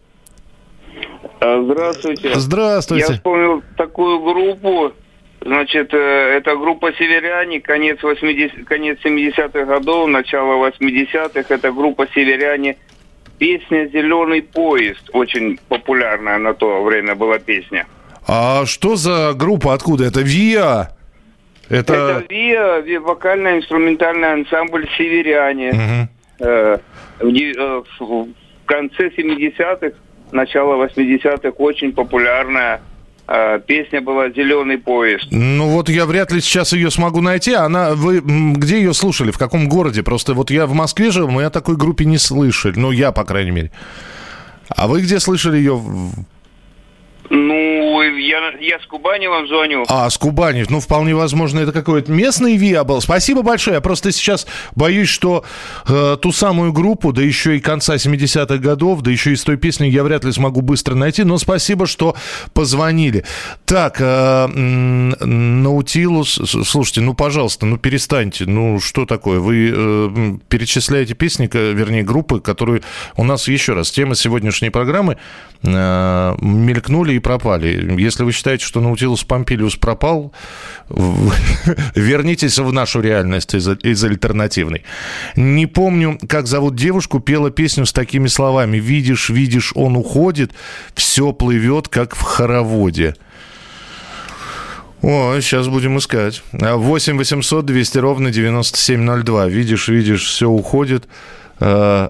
А, 1.41 1.63
Здравствуйте. 1.63 2.35
Здравствуйте. 2.35 3.07
Я 3.09 3.15
вспомнил 3.15 3.63
такую 3.77 4.21
группу. 4.21 4.93
Значит, 5.41 5.93
э, 5.93 5.97
это 5.99 6.57
группа 6.57 6.91
«Северяне», 6.95 7.61
конец, 7.61 8.03
80, 8.03 8.65
конец 8.65 8.99
70-х 9.05 9.65
годов, 9.67 10.09
начало 10.09 10.67
80-х. 10.71 11.55
Это 11.55 11.71
группа 11.71 12.07
«Северяне». 12.15 12.79
Песня 13.39 13.87
«Зеленый 13.89 14.43
поезд». 14.43 15.11
Очень 15.13 15.59
популярная 15.69 16.39
на 16.39 16.55
то 16.55 16.83
время 16.83 17.15
была 17.15 17.39
песня. 17.39 17.87
А 18.27 18.65
что 18.67 18.97
за 18.97 19.33
группа, 19.35 19.75
откуда? 19.75 20.05
Это 20.07 20.21
ВИА? 20.21 20.91
Это... 21.69 21.95
Это 21.95 22.25
ВИА, 22.31 22.81
ви- 22.81 22.99
вокально-инструментальный 22.99 24.33
ансамбль 24.33 24.87
«Северяне». 24.97 26.09
В, 26.39 26.81
де- 27.33 27.53
э, 27.53 27.83
в- 28.01 28.05
в 28.27 28.67
конце 28.67 29.09
70-х, 29.09 29.93
начало 30.33 30.77
80-х 30.85 31.51
очень 31.59 31.93
популярная 31.93 32.81
песня 33.67 34.01
была 34.01 34.31
«Зеленый 34.31 34.79
поезд». 34.79 35.27
Ну 35.31 35.69
вот 35.71 35.89
я 35.89 36.07
вряд 36.07 36.33
ли 36.33 36.41
сейчас 36.41 36.73
ее 36.73 36.91
смогу 36.91 37.21
найти. 37.21 37.53
Она, 37.55 37.95
вы 37.95 38.21
где 38.21 38.79
ее 38.79 38.95
слушали? 38.95 39.31
В 39.31 39.39
каком 39.39 39.69
городе? 39.69 40.03
Просто 40.03 40.35
вот 40.35 40.51
я 40.51 40.67
в 40.67 40.75
Москве 40.75 41.11
жил, 41.11 41.29
мы 41.29 41.45
о 41.45 41.51
такой 41.51 41.77
группе 41.77 42.05
не 42.05 42.19
слышали. 42.19 42.79
Ну, 42.79 42.91
я, 42.91 43.13
по 43.13 43.25
крайней 43.25 43.51
мере. 43.51 43.71
А 44.69 44.89
вы 44.89 45.03
где 45.03 45.21
слышали 45.21 45.57
ее? 45.57 45.81
Ну, 47.35 48.01
я, 48.03 48.53
я 48.61 48.79
с 48.79 48.87
Кубани 48.87 49.27
вам 49.27 49.49
звоню. 49.49 49.85
А, 49.89 50.09
с 50.09 50.17
Кубани. 50.17 50.65
Ну, 50.69 50.79
вполне 50.79 51.17
возможно, 51.17 51.59
это 51.59 51.73
какой-то 51.73 52.13
местный 52.13 52.57
ВИА 52.57 52.85
был. 52.85 53.01
Спасибо 53.01 53.43
большое. 53.43 53.75
Я 53.77 53.81
просто 53.81 54.13
сейчас 54.13 54.47
боюсь, 54.77 55.09
что 55.09 55.45
э, 55.89 56.17
ту 56.21 56.31
самую 56.31 56.73
группу, 56.73 57.13
да 57.13 57.23
еще 57.23 57.57
и 57.57 57.61
конца 57.61 57.97
70-х 57.97 58.59
годов, 58.59 59.03
да 59.03 59.11
еще 59.11 59.33
и 59.33 59.37
с 59.37 59.43
той 59.43 59.57
песней 59.57 59.91
я 59.91 60.05
вряд 60.05 60.25
ли 60.25 60.31
смогу 60.31 60.61
быстро 60.61 60.95
найти. 60.95 61.25
Но 61.25 61.39
спасибо, 61.39 61.87
что 61.87 62.15
позвонили. 62.53 63.25
Так, 63.65 63.97
э, 63.99 64.47
Наутилус. 64.47 66.41
Слушайте, 66.45 67.01
ну, 67.01 67.15
пожалуйста, 67.15 67.67
ну, 67.67 67.79
перестаньте. 67.79 68.45
Ну, 68.47 68.79
что 68.79 69.07
такое? 69.07 69.41
Вы 69.41 69.73
э, 69.75 70.37
перечисляете 70.49 71.15
песни, 71.15 71.51
вернее, 71.53 72.05
группы, 72.05 72.41
которые 72.41 72.83
у 73.17 73.25
нас, 73.25 73.49
еще 73.49 73.73
раз, 73.73 73.91
тема 73.91 74.15
сегодняшней 74.15 74.71
программы 74.71 75.17
э, 75.63 76.37
мелькнули 76.41 77.15
и 77.15 77.24
пропали. 77.25 78.01
Если 78.01 78.23
вы 78.23 78.31
считаете, 78.31 78.65
что 78.65 78.81
Наутилус 78.81 79.25
Помпилиус 79.25 79.75
пропал, 79.77 80.33
вернитесь 81.97 82.59
в 82.59 82.73
нашу 82.73 83.01
реальность 83.01 83.55
из, 83.55 83.67
из 83.67 84.05
альтернативной. 84.05 84.85
Не 85.35 85.67
помню, 85.67 86.19
как 86.29 86.47
зовут 86.47 86.77
девушку, 86.77 87.19
пела 87.19 87.51
песню 87.51 87.87
с 87.87 87.93
такими 87.93 88.29
словами. 88.29 88.77
«Видишь, 88.77 89.31
видишь, 89.31 89.73
он 89.75 89.97
уходит, 89.97 90.53
все 90.95 91.33
плывет, 91.33 91.89
как 91.89 92.15
в 92.15 92.21
хороводе». 92.21 93.17
О, 95.03 95.39
сейчас 95.41 95.69
будем 95.69 95.99
искать. 95.99 96.43
А, 96.53 96.77
8 96.77 97.19
800 97.19 97.67
200 97.67 97.99
ровно 97.99 98.31
9702. 98.31 99.49
Видишь, 99.49 99.89
видишь, 99.89 100.25
все 100.25 100.49
уходит. 100.49 101.09
Э, 101.61 102.09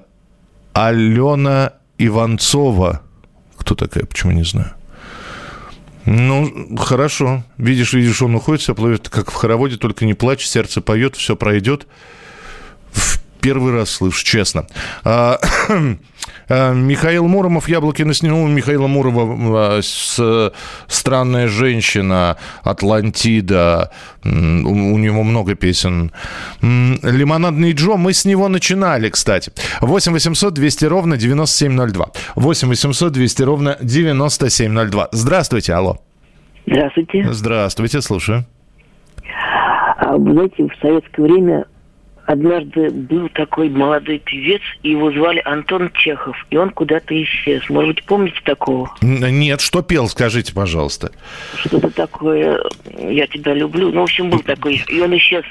Алена 0.73 1.73
Иванцова. 1.99 3.02
Кто 3.56 3.75
такая, 3.75 4.04
почему 4.04 4.33
не 4.33 4.44
знаю. 4.44 4.75
Ну, 6.06 6.76
хорошо. 6.76 7.44
Видишь, 7.56 7.94
видишь, 7.94 8.20
он 8.23 8.34
уходит, 8.34 8.62
все 8.62 8.75
плывет, 8.75 9.08
как 9.08 9.30
в 9.30 9.34
хороводе, 9.34 9.76
только 9.76 10.04
не 10.04 10.14
плачь, 10.14 10.44
сердце 10.44 10.80
поет, 10.80 11.16
все 11.16 11.34
пройдет. 11.37 11.87
Первый 13.45 13.75
раз 13.75 13.91
слышу, 13.91 14.25
честно. 14.25 14.65
А, 15.05 15.39
а, 16.49 16.73
Михаил 16.73 17.29
Муромов, 17.29 17.69
«Яблоки 17.69 18.03
на 18.03 18.15
снегу». 18.15 18.47
Михаила 18.47 18.87
Муромова 18.87 19.77
а, 19.77 19.83
с, 19.83 20.53
«Странная 20.87 21.49
женщина», 21.49 22.39
«Атлантида». 22.63 23.91
У, 24.25 24.29
него 24.29 25.23
много 25.25 25.54
песен. 25.57 26.11
«Лимонадный 26.63 27.73
Джо». 27.73 27.97
Мы 27.97 28.15
с 28.15 28.25
него 28.25 28.49
начинали, 28.49 29.11
кстати. 29.11 29.52
8 29.83 30.13
800 30.13 30.54
200 30.54 30.85
ровно 30.87 31.19
9702. 31.19 32.07
8 32.37 32.69
800 32.69 33.13
200 33.13 33.43
ровно 33.43 33.76
9702. 33.83 35.09
Здравствуйте, 35.13 35.75
алло. 35.75 35.99
Здравствуйте. 36.67 37.26
Здравствуйте, 37.30 38.00
слушаю. 38.00 38.47
Вы 40.17 40.33
знаете, 40.33 40.67
в 40.67 40.80
советское 40.80 41.23
время 41.23 41.67
однажды 42.26 42.91
был 42.91 43.28
такой 43.30 43.69
молодой 43.69 44.19
певец, 44.19 44.63
и 44.82 44.91
его 44.91 45.10
звали 45.13 45.43
Антон 45.45 45.91
Чехов, 45.95 46.37
и 46.50 46.56
он 46.56 46.71
куда-то 46.71 47.21
исчез. 47.23 47.69
Может 47.69 47.97
быть, 47.97 48.04
помните 48.04 48.39
такого? 48.45 48.91
Нет, 49.02 49.60
что 49.60 49.82
пел, 49.82 50.08
скажите, 50.08 50.52
пожалуйста. 50.52 51.13
Что-то 51.56 51.91
такое 51.91 52.60
«Я 52.99 53.26
тебя 53.26 53.54
люблю». 53.54 53.91
Ну, 53.91 54.00
в 54.00 54.04
общем, 54.04 54.30
был 54.30 54.41
такой, 54.41 54.82
и 54.89 55.00
он 55.00 55.17
исчез 55.17 55.45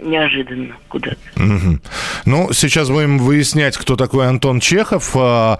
неожиданно 0.00 0.74
куда-то. 0.88 1.16
Мгм. 1.36 1.80
Ну, 2.24 2.52
сейчас 2.52 2.88
будем 2.88 3.18
выяснять, 3.18 3.76
кто 3.76 3.96
такой 3.96 4.28
Антон 4.28 4.60
Чехов. 4.60 5.12
А, 5.14 5.58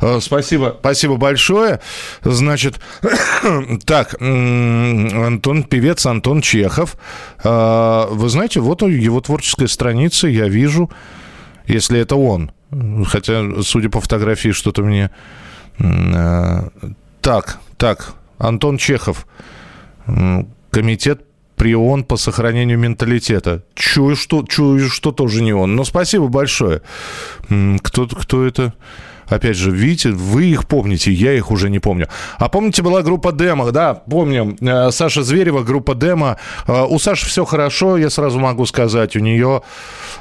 а, 0.00 0.20
Спасибо, 0.20 0.76
спасибо 0.78 1.16
большое. 1.16 1.80
Значит, 2.22 2.80
так, 3.86 4.20
Антон, 4.20 5.64
певец 5.64 6.06
Антон 6.06 6.40
Чехов. 6.40 6.96
А, 7.42 8.08
Вы 8.10 8.28
знаете, 8.28 8.60
вот 8.60 8.82
его 8.82 9.20
творческая 9.20 9.68
страница, 9.68 10.09
я 10.28 10.48
вижу, 10.48 10.90
если 11.66 12.00
это 12.00 12.16
он. 12.16 12.50
Хотя, 13.06 13.62
судя 13.62 13.88
по 13.88 14.00
фотографии, 14.00 14.52
что-то 14.52 14.82
мне... 14.82 15.10
а, 15.80 16.68
Так, 17.20 17.58
так, 17.76 18.14
Антон 18.38 18.78
Чехов. 18.78 19.26
Комитет 20.70 21.22
при 21.56 21.74
ООН 21.74 22.04
по 22.04 22.16
сохранению 22.16 22.78
менталитета. 22.78 23.62
Чую, 23.74 24.16
что, 24.16 24.44
чую, 24.44 24.88
что 24.88 25.12
тоже 25.12 25.42
не 25.42 25.52
он. 25.52 25.76
Но 25.76 25.84
спасибо 25.84 26.28
большое. 26.28 26.80
Кто, 27.82 28.06
кто 28.06 28.46
это? 28.46 28.72
Опять 29.30 29.56
же, 29.56 29.70
видите, 29.70 30.10
вы 30.10 30.46
их 30.46 30.66
помните, 30.66 31.10
я 31.12 31.32
их 31.32 31.50
уже 31.50 31.70
не 31.70 31.78
помню. 31.78 32.08
А 32.38 32.48
помните, 32.48 32.82
была 32.82 33.02
группа 33.02 33.32
Демо, 33.32 33.70
да, 33.72 33.94
помню. 33.94 34.56
Э, 34.60 34.90
Саша 34.90 35.22
Зверева, 35.22 35.62
группа 35.62 35.94
Демо. 35.94 36.36
Э, 36.66 36.84
У 36.88 36.98
Саши 36.98 37.26
все 37.26 37.44
хорошо, 37.44 37.96
я 37.96 38.10
сразу 38.10 38.38
могу 38.38 38.66
сказать. 38.66 39.16
У 39.16 39.20
нее... 39.20 39.62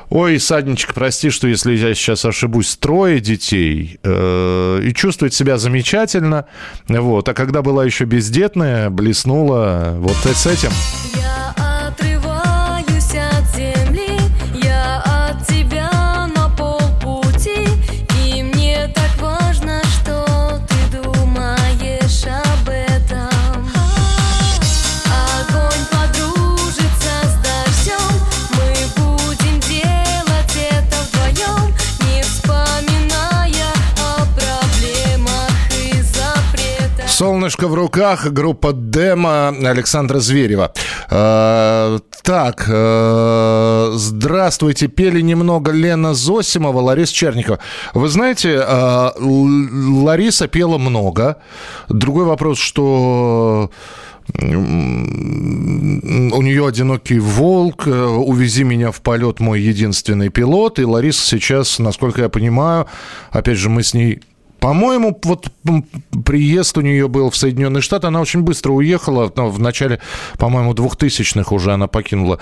Ой, 0.10 0.40
Садничек, 0.40 0.94
прости, 0.94 1.30
что 1.30 1.48
если 1.48 1.76
я 1.76 1.94
сейчас 1.94 2.26
ошибусь, 2.26 2.76
трое 2.78 3.20
детей. 3.20 4.00
э, 4.04 4.82
И 4.84 4.94
чувствует 4.94 5.34
себя 5.34 5.58
замечательно. 5.58 6.46
Вот. 6.88 7.28
А 7.30 7.34
когда 7.34 7.62
была 7.62 7.86
еще 7.86 8.06
бездетная, 8.06 8.90
блеснула 8.90 9.96
вот 10.00 10.16
с 10.16 10.48
этим. 10.48 10.70
Солнышко 37.20 37.68
в 37.68 37.74
руках, 37.74 38.32
группа 38.32 38.72
Демо 38.72 39.50
Александра 39.50 40.20
Зверева. 40.20 40.72
Э, 41.12 42.00
так, 42.24 42.66
э, 42.70 43.92
здравствуйте, 43.96 44.88
пели 44.88 45.20
немного 45.20 45.74
Лена 45.74 46.14
Зосимова, 46.14 46.80
Лариса 46.80 47.14
Черникова. 47.14 47.60
Вы 47.94 48.08
знаете, 48.08 48.64
э, 48.66 49.10
Лариса 49.20 50.48
пела 50.48 50.78
много. 50.78 51.36
Другой 51.90 52.24
вопрос, 52.24 52.58
что 52.58 53.70
у 54.34 54.42
нее 56.42 56.68
одинокий 56.68 57.20
волк, 57.20 57.86
э, 57.86 57.92
увези 57.92 58.64
меня 58.64 58.92
в 58.92 59.02
полет, 59.02 59.42
мой 59.42 59.60
единственный 59.60 60.30
пилот. 60.30 60.80
И 60.80 60.86
Лариса 60.86 61.26
сейчас, 61.26 61.80
насколько 61.80 62.22
я 62.22 62.30
понимаю, 62.30 62.88
опять 63.32 63.58
же, 63.58 63.70
мы 63.70 63.84
с 63.84 63.94
ней 63.94 64.22
по-моему, 64.60 65.20
вот 65.24 65.48
приезд 66.26 66.78
у 66.78 66.82
нее 66.82 67.08
был 67.08 67.30
в 67.30 67.36
Соединенные 67.36 67.82
Штаты, 67.82 68.08
она 68.08 68.22
очень 68.22 68.42
быстро 68.42 68.72
уехала, 68.72 69.32
но 69.36 69.50
в 69.50 69.60
начале, 69.60 70.00
по-моему, 70.38 70.74
2000-х 70.74 71.56
уже 71.56 71.72
она 71.74 71.88
покинула 71.88 72.40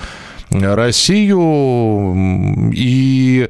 э, 0.49 0.75
Россию, 0.75 2.71
и 2.73 3.49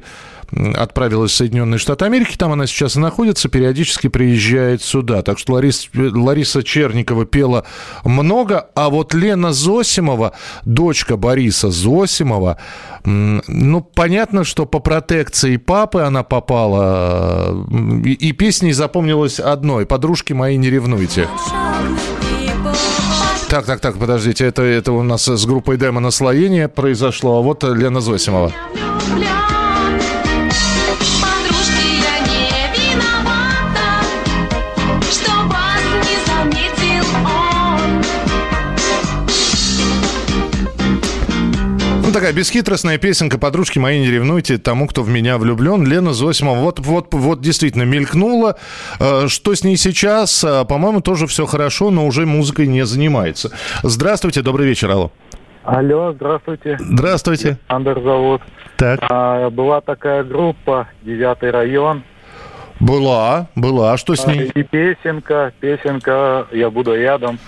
отправилась 0.50 1.32
в 1.32 1.36
Соединенные 1.36 1.78
Штаты 1.78 2.04
Америки, 2.04 2.36
там 2.36 2.52
она 2.52 2.66
сейчас 2.66 2.96
и 2.96 3.00
находится, 3.00 3.48
периодически 3.48 4.08
приезжает 4.08 4.82
сюда. 4.82 5.22
Так 5.22 5.38
что 5.38 5.54
Ларис- 5.54 5.88
Лариса 5.94 6.62
Черникова 6.62 7.26
пела 7.26 7.64
много, 8.04 8.68
а 8.74 8.88
вот 8.88 9.14
Лена 9.14 9.52
Зосимова, 9.52 10.32
дочка 10.64 11.16
Бориса 11.16 11.70
Зосимова, 11.70 12.58
ну, 13.04 13.80
понятно, 13.80 14.44
что 14.44 14.66
по 14.66 14.80
протекции 14.80 15.56
папы 15.56 16.00
она 16.00 16.22
попала, 16.22 17.48
м, 17.48 18.02
и, 18.02 18.12
и 18.12 18.32
песней 18.32 18.72
запомнилась 18.72 19.38
одной 19.40 19.86
«Подружки 19.86 20.32
мои, 20.32 20.56
не 20.56 20.70
ревнуйте». 20.70 21.28
Так, 23.48 23.64
так, 23.64 23.80
так, 23.80 23.96
подождите, 23.96 24.44
это, 24.44 24.62
это 24.62 24.92
у 24.92 25.02
нас 25.02 25.26
с 25.26 25.46
группой 25.46 25.78
Демо 25.78 26.00
наслоение 26.00 26.68
произошло, 26.68 27.38
а 27.38 27.40
вот 27.40 27.64
Лена 27.64 28.00
Зосимова. 28.02 28.52
Подружки, 28.74 29.57
такая 42.18 42.32
бесхитростная 42.32 42.98
песенка 42.98 43.38
«Подружки 43.38 43.78
мои, 43.78 44.00
не 44.00 44.10
ревнуйте 44.10 44.58
тому, 44.58 44.88
кто 44.88 45.04
в 45.04 45.08
меня 45.08 45.38
влюблен». 45.38 45.86
Лена 45.86 46.12
Зосимова 46.12 46.58
вот, 46.58 46.80
вот, 46.80 47.14
вот 47.14 47.40
действительно 47.40 47.84
мелькнула. 47.84 48.56
Э, 48.98 49.28
Что 49.28 49.54
с 49.54 49.62
ней 49.62 49.76
сейчас? 49.76 50.42
Э, 50.42 50.64
По-моему, 50.64 51.00
тоже 51.00 51.28
все 51.28 51.46
хорошо, 51.46 51.90
но 51.92 52.08
уже 52.08 52.26
музыкой 52.26 52.66
не 52.66 52.84
занимается. 52.84 53.52
Здравствуйте, 53.84 54.42
добрый 54.42 54.66
вечер, 54.66 54.90
алло. 54.90 55.12
Алло, 55.62 56.12
здравствуйте. 56.12 56.76
Здравствуйте. 56.80 57.56
Александр 57.68 58.02
зовут. 58.02 58.42
Так. 58.78 58.98
А, 59.08 59.48
была 59.50 59.80
такая 59.80 60.24
группа 60.24 60.88
«Девятый 61.02 61.52
район». 61.52 62.02
Была, 62.80 63.46
была. 63.54 63.92
А 63.92 63.96
что 63.96 64.16
с 64.16 64.26
ней? 64.26 64.50
И 64.56 64.62
песенка, 64.64 65.52
песенка 65.60 66.48
«Я 66.50 66.70
буду 66.70 66.96
рядом». 66.96 67.38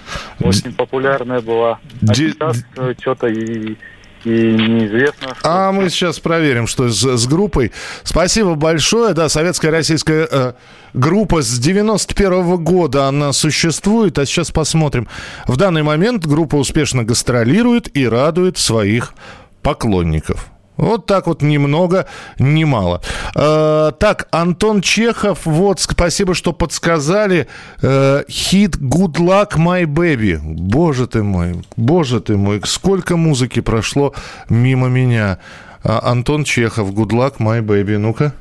Очень 0.40 0.72
популярная 0.74 1.40
была. 1.40 1.80
А 2.08 2.12
Ди- 2.14 2.30
сейчас 2.30 2.64
что-то 3.00 3.26
и, 3.26 3.76
и 4.24 4.30
неизвестно. 4.30 5.34
А 5.42 5.72
мы 5.72 5.88
сейчас 5.90 6.18
проверим, 6.18 6.66
что 6.66 6.88
с, 6.88 7.02
с 7.02 7.26
группой. 7.26 7.72
Спасибо 8.02 8.54
большое. 8.54 9.14
Да, 9.14 9.28
советская 9.28 9.70
российская 9.70 10.28
э, 10.30 10.52
группа 10.94 11.42
с 11.42 11.58
91 11.58 12.56
года 12.62 13.06
она 13.06 13.32
существует. 13.32 14.18
А 14.18 14.26
сейчас 14.26 14.50
посмотрим. 14.50 15.08
В 15.46 15.56
данный 15.56 15.82
момент 15.82 16.26
группа 16.26 16.56
успешно 16.56 17.04
гастролирует 17.04 17.94
и 17.96 18.06
радует 18.06 18.58
своих 18.58 19.14
поклонников. 19.62 20.50
Вот 20.80 21.04
так 21.04 21.26
вот 21.26 21.42
немного, 21.42 22.06
немало. 22.38 23.02
Э, 23.36 23.92
так, 23.98 24.28
Антон 24.30 24.80
Чехов, 24.80 25.40
вот, 25.44 25.80
спасибо, 25.80 26.34
что 26.34 26.54
подсказали. 26.54 27.48
Э, 27.82 28.24
хит 28.30 28.76
«Good 28.76 29.16
Luck, 29.18 29.56
My 29.56 29.84
Baby». 29.84 30.38
Боже 30.40 31.06
ты 31.06 31.22
мой, 31.22 31.62
боже 31.76 32.20
ты 32.20 32.38
мой, 32.38 32.62
сколько 32.64 33.18
музыки 33.18 33.60
прошло 33.60 34.14
мимо 34.48 34.88
меня. 34.88 35.38
А, 35.84 36.10
Антон 36.10 36.44
Чехов, 36.44 36.92
«Good 36.92 37.10
Luck, 37.10 37.34
My 37.38 37.60
Baby». 37.60 37.98
Ну-ка. 37.98 38.32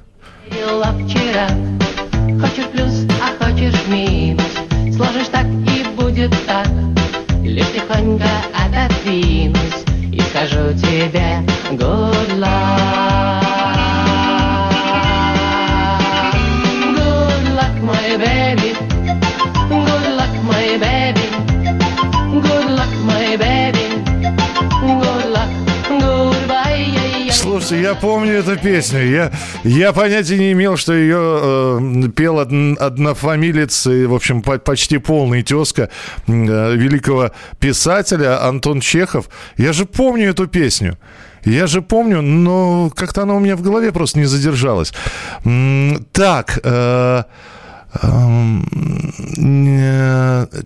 Вчера 1.05 1.49
Хочешь 2.39 2.67
плюс, 2.71 3.05
а 3.21 3.43
хочешь 3.43 3.85
минус 3.87 4.43
Сложишь 4.95 5.27
так 5.27 5.45
и 5.45 5.85
будет 5.95 6.31
так 6.45 6.67
Лишь 7.43 7.67
тихонько 7.71 8.25
отодвинусь 8.53 9.55
И 9.55 9.58
скажу 10.39 10.73
тебе 10.73 11.43
good 11.71 12.39
luck 12.39 13.28
Слушайте, 27.49 27.81
я 27.81 27.95
помню 27.95 28.33
эту 28.33 28.57
песню. 28.57 29.09
Я, 29.09 29.31
я 29.63 29.91
понятия 29.91 30.37
не 30.37 30.51
имел, 30.51 30.77
что 30.77 30.93
ее 30.93 31.17
э, 31.19 32.09
пел 32.15 32.39
одн- 32.39 32.77
однофамилец 32.77 33.87
и, 33.87 34.05
в 34.05 34.13
общем, 34.13 34.43
по- 34.43 34.59
почти 34.59 34.99
полный 34.99 35.41
тезка 35.41 35.89
э, 36.27 36.75
великого 36.75 37.31
писателя 37.59 38.45
Антон 38.47 38.81
Чехов. 38.81 39.29
Я 39.57 39.73
же 39.73 39.87
помню 39.87 40.29
эту 40.29 40.45
песню. 40.45 40.99
Я 41.43 41.65
же 41.65 41.81
помню, 41.81 42.21
но 42.21 42.91
как-то 42.95 43.23
она 43.23 43.33
у 43.33 43.39
меня 43.39 43.55
в 43.55 43.63
голове 43.63 43.91
просто 43.91 44.19
не 44.19 44.25
задержалась. 44.25 44.93
Так, 46.11 46.59
э, 46.63 47.23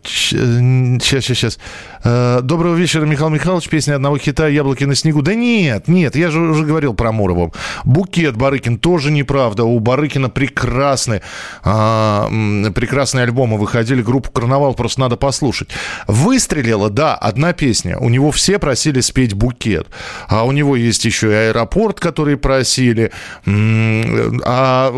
Сейчас, 0.04 1.24
сейчас, 1.24 1.38
сейчас. 1.38 1.58
Доброго 2.04 2.76
вечера, 2.76 3.06
Михаил 3.06 3.30
Михайлович. 3.30 3.70
Песня 3.70 3.96
одного 3.96 4.18
хита 4.18 4.50
«Яблоки 4.50 4.84
на 4.84 4.94
снегу». 4.94 5.22
Да 5.22 5.34
нет, 5.34 5.88
нет, 5.88 6.18
я 6.18 6.30
же 6.32 6.42
уже 6.42 6.66
говорил 6.66 6.94
про 6.94 7.14
Мурову. 7.14 7.54
«Букет» 7.86 8.36
Барыкин 8.36 8.78
тоже 8.78 9.10
неправда. 9.10 9.64
У 9.64 9.80
Барыкина 9.80 10.30
прекрасные, 10.30 11.22
а, 11.64 12.28
прекрасные 12.76 13.24
альбомы 13.24 13.58
выходили. 13.58 14.02
Группу 14.02 14.30
«Карнавал» 14.30 14.74
просто 14.74 15.00
надо 15.00 15.16
послушать. 15.16 15.70
Выстрелила, 16.08 16.90
да, 16.90 17.16
одна 17.16 17.54
песня. 17.54 17.98
У 18.00 18.10
него 18.10 18.32
все 18.32 18.60
просили 18.60 19.00
спеть 19.00 19.34
«Букет». 19.34 19.88
А 20.28 20.44
у 20.44 20.52
него 20.52 20.76
есть 20.76 21.06
еще 21.06 21.32
и 21.32 21.36
«Аэропорт», 21.36 22.02
который 22.02 22.36
просили. 22.36 23.12
А 23.46 24.92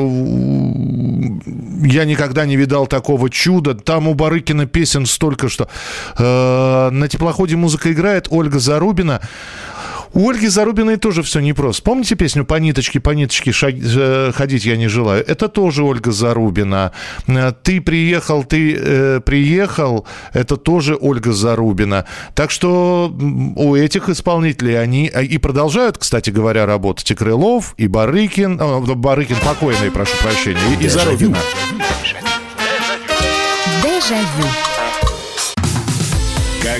я 1.83 2.05
никогда 2.15 2.45
не 2.45 2.55
видал 2.55 2.87
такого 2.87 3.29
чуда. 3.29 3.75
Там 3.75 4.07
у 4.07 4.13
Барыкина 4.13 4.65
песен 4.65 5.05
столько, 5.05 5.49
что 5.49 5.67
э, 6.17 6.89
на 6.89 7.07
теплоходе 7.07 7.57
музыка 7.57 7.91
играет. 7.91 8.27
Ольга 8.29 8.59
Зарубина. 8.59 9.21
У 10.15 10.29
Ольги 10.29 10.47
Зарубиной 10.47 10.95
тоже 10.95 11.23
все 11.23 11.41
непросто. 11.41 11.83
Помните 11.83 12.15
песню 12.15 12.45
«По 12.45 12.55
ниточке, 12.55 13.01
по 13.01 13.09
ниточке 13.09 13.51
шаг- 13.51 13.75
э, 13.75 14.31
ходить 14.33 14.63
я 14.63 14.77
не 14.77 14.87
желаю»? 14.87 15.25
Это 15.27 15.49
тоже 15.49 15.83
Ольга 15.83 16.13
Зарубина. 16.13 16.93
Э, 17.27 17.51
«Ты 17.61 17.81
приехал, 17.81 18.45
ты 18.45 18.77
э, 18.79 19.19
приехал»— 19.19 20.07
это 20.33 20.55
тоже 20.55 20.97
Ольга 20.99 21.33
Зарубина. 21.33 22.05
Так 22.33 22.49
что 22.49 23.13
у 23.57 23.75
этих 23.75 24.07
исполнителей 24.07 24.81
они 24.81 25.11
а, 25.13 25.21
и 25.21 25.37
продолжают, 25.37 25.97
кстати 25.97 26.29
говоря, 26.29 26.65
работать. 26.65 27.11
И 27.11 27.15
Крылов, 27.15 27.73
и 27.75 27.87
Барыкин, 27.89 28.57
э, 28.57 28.95
Барыкин 28.95 29.35
покойный, 29.43 29.91
прошу 29.91 30.15
прощения, 30.23 30.61
и, 30.71 30.75
и 30.75 30.77
Дежавю. 30.87 31.05
Зарубина. 31.05 31.37
Дежавю. 33.83 34.64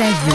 Одинокий 0.00 0.30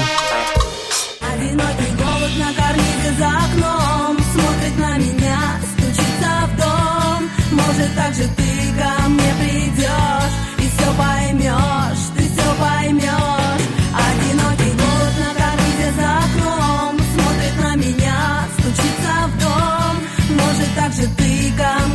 голубь 1.97 2.37
на 2.37 2.53
карнизе 2.53 3.13
за 3.17 3.29
окном. 3.29 4.17
Смотрит 4.33 4.77
на 4.77 4.97
меня, 4.97 5.39
стучится 5.71 6.47
в 6.47 6.49
дом. 6.59 7.29
Может, 7.51 7.95
так 7.95 8.13
же 8.13 8.27
ты 8.35 8.73
ко 8.77 9.07
мне 9.07 9.33
придешь 9.39 10.35
И 10.57 10.67
все 10.67 10.91
поймешь, 10.97 12.09
ты 12.17 12.23
все 12.23 12.55
поймешь 12.59 13.63
Одинокий 13.95 14.73
голубь 14.75 15.19
на 15.23 15.31
карнизе 15.39 15.89
за 15.95 16.07
окном. 16.25 16.91
Смотрит 17.13 17.55
на 17.63 17.71
меня, 17.75 18.19
стучится 18.59 19.13
в 19.27 19.29
дом. 19.39 19.93
Может, 20.41 20.69
так 20.75 20.91
же 20.91 21.07
ты 21.15 21.31
ко 21.57 21.71
мне 21.87 21.92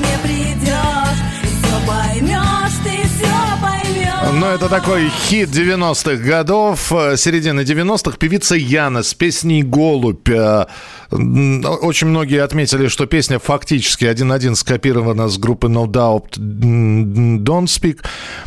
поймешь 4.40 4.40
Ну, 4.40 4.46
это 4.46 4.68
такой 4.68 5.08
хит 5.08 5.48
90-х 5.50 6.16
годов, 6.16 6.92
э, 6.92 7.16
середины 7.16 7.60
90-х. 7.60 8.16
Певица 8.18 8.54
Яна 8.56 9.02
с 9.02 9.14
песней 9.14 9.62
«Голубь». 9.62 10.28
Э, 10.28 10.66
Очень 11.10 12.08
многие 12.08 12.42
отметили, 12.42 12.88
что 12.88 13.06
песня 13.06 13.38
фактически 13.38 14.04
один-один 14.04 14.54
скопирована 14.54 15.28
с 15.28 15.38
группы 15.38 15.68
No 15.68 15.86
Doubt 15.86 16.38
Don't 16.38 17.66
Speak. 17.66 18.04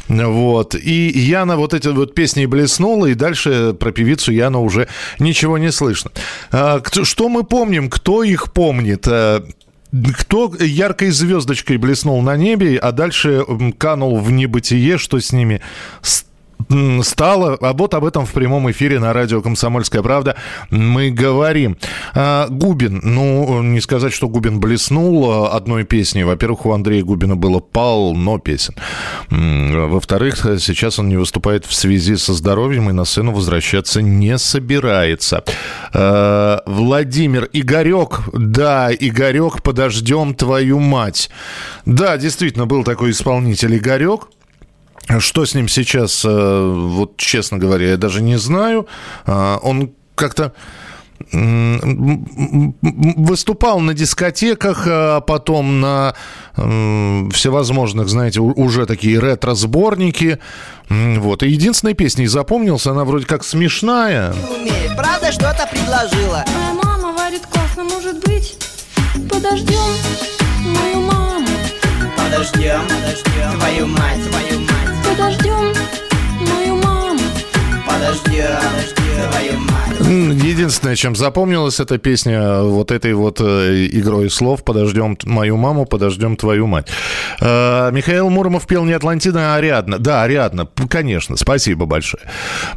Вот. 0.07 0.75
И 0.75 1.11
Яна 1.19 1.55
вот 1.57 1.73
эти 1.73 1.87
вот 1.87 2.13
песни 2.15 2.45
блеснула, 2.45 3.07
и 3.07 3.15
дальше 3.15 3.73
про 3.73 3.91
певицу 3.91 4.31
Яну 4.31 4.61
уже 4.63 4.87
ничего 5.19 5.57
не 5.57 5.71
слышно. 5.71 6.11
Э, 6.51 6.81
Что 7.03 7.29
мы 7.29 7.43
помним? 7.43 7.89
Кто 7.89 8.23
их 8.23 8.51
помнит? 8.53 9.07
Кто 10.17 10.53
яркой 10.57 11.11
звездочкой 11.11 11.77
блеснул 11.77 12.21
на 12.21 12.37
небе, 12.37 12.77
а 12.77 12.91
дальше 12.93 13.45
канул 13.77 14.19
в 14.19 14.31
небытие, 14.31 14.97
что 14.97 15.19
с 15.19 15.33
ними? 15.33 15.61
С- 16.01 16.23
м, 16.23 16.30
стало. 17.03 17.57
А 17.61 17.73
вот 17.73 17.93
об 17.93 18.05
этом 18.05 18.25
в 18.25 18.31
прямом 18.31 18.69
эфире 18.71 18.99
на 18.99 19.13
радио 19.13 19.41
«Комсомольская 19.41 20.01
правда» 20.01 20.35
мы 20.69 21.09
говорим. 21.09 21.77
А, 22.13 22.47
Губин, 22.49 23.01
ну, 23.03 23.61
не 23.61 23.81
сказать, 23.81 24.13
что 24.13 24.27
Губин 24.27 24.59
блеснул 24.59 25.45
одной 25.45 25.83
песней. 25.83 26.23
Во-первых, 26.23 26.65
у 26.65 26.71
Андрея 26.71 27.03
Губина 27.03 27.35
было 27.35 27.59
полно 27.59 28.37
песен. 28.37 28.75
Во-вторых, 29.29 30.45
сейчас 30.59 30.99
он 30.99 31.09
не 31.09 31.17
выступает 31.17 31.65
в 31.65 31.73
связи 31.73 32.15
со 32.15 32.33
здоровьем 32.33 32.89
и 32.89 32.93
на 32.93 33.05
сцену 33.05 33.31
возвращаться 33.31 34.01
не 34.01 34.37
собирается. 34.37 35.43
А, 35.93 36.61
Владимир 36.65 37.49
Игорек, 37.53 38.21
да, 38.33 38.89
Игорек, 38.91 39.61
подождем 39.63 40.35
твою 40.35 40.79
мать. 40.79 41.29
Да, 41.85 42.17
действительно, 42.17 42.65
был 42.65 42.83
такой 42.83 43.11
исполнитель 43.11 43.77
Игорек. 43.77 44.27
Что 45.19 45.45
с 45.45 45.55
ним 45.55 45.67
сейчас, 45.67 46.23
э, 46.25 46.73
вот 46.73 47.17
честно 47.17 47.57
говоря, 47.57 47.89
я 47.89 47.97
даже 47.97 48.21
не 48.21 48.37
знаю. 48.37 48.87
А, 49.25 49.57
Он 49.57 49.91
как-то 50.15 50.53
выступал 52.81 53.79
на 53.79 53.93
дискотеках, 53.93 54.85
а 54.87 55.21
потом 55.21 55.79
на 55.79 56.15
всевозможных, 56.55 58.09
знаете, 58.09 58.39
уже 58.39 58.87
такие 58.87 59.19
ретро-сборники. 59.19 60.39
Вот. 60.89 61.43
И 61.43 61.49
единственной 61.49 61.93
песней 61.93 62.25
запомнился, 62.27 62.89
она 62.91 63.05
вроде 63.05 63.27
как 63.27 63.43
смешная. 63.43 64.33
умеет. 64.33 64.95
Правда, 64.97 65.31
что-то 65.31 65.67
предложила. 65.71 66.43
Моя 66.47 66.73
мама 66.83 67.13
варит 67.17 67.45
классно, 67.45 67.83
может 67.83 68.19
быть 68.25 68.57
Подождем 69.29 69.77
мою 70.65 71.01
маму 71.01 71.47
Подождем, 72.17 72.81
подождем. 72.83 73.59
Твою 73.59 73.87
мать, 73.87 74.29
твою 74.29 74.59
мать. 74.61 74.80
Подождем 75.21 75.71
мою 76.39 76.75
маму. 76.77 77.19
Подождем, 77.85 79.00
Единственное, 80.11 80.95
чем 80.95 81.15
запомнилась 81.15 81.79
эта 81.79 81.97
песня, 81.97 82.63
вот 82.63 82.91
этой 82.91 83.13
вот 83.13 83.39
э, 83.39 83.87
игрой 83.93 84.29
слов 84.29 84.63
«Подождем 84.65 85.17
мою 85.23 85.55
маму, 85.55 85.85
подождем 85.85 86.35
твою 86.35 86.67
мать». 86.67 86.87
Э, 87.39 87.91
Михаил 87.93 88.29
Муромов 88.29 88.67
пел 88.67 88.83
не 88.83 88.91
Атлантида, 88.91 89.53
а 89.53 89.55
Ариадна. 89.55 89.99
Да, 89.99 90.23
Ариадна, 90.23 90.67
конечно, 90.89 91.37
спасибо 91.37 91.85
большое. 91.85 92.23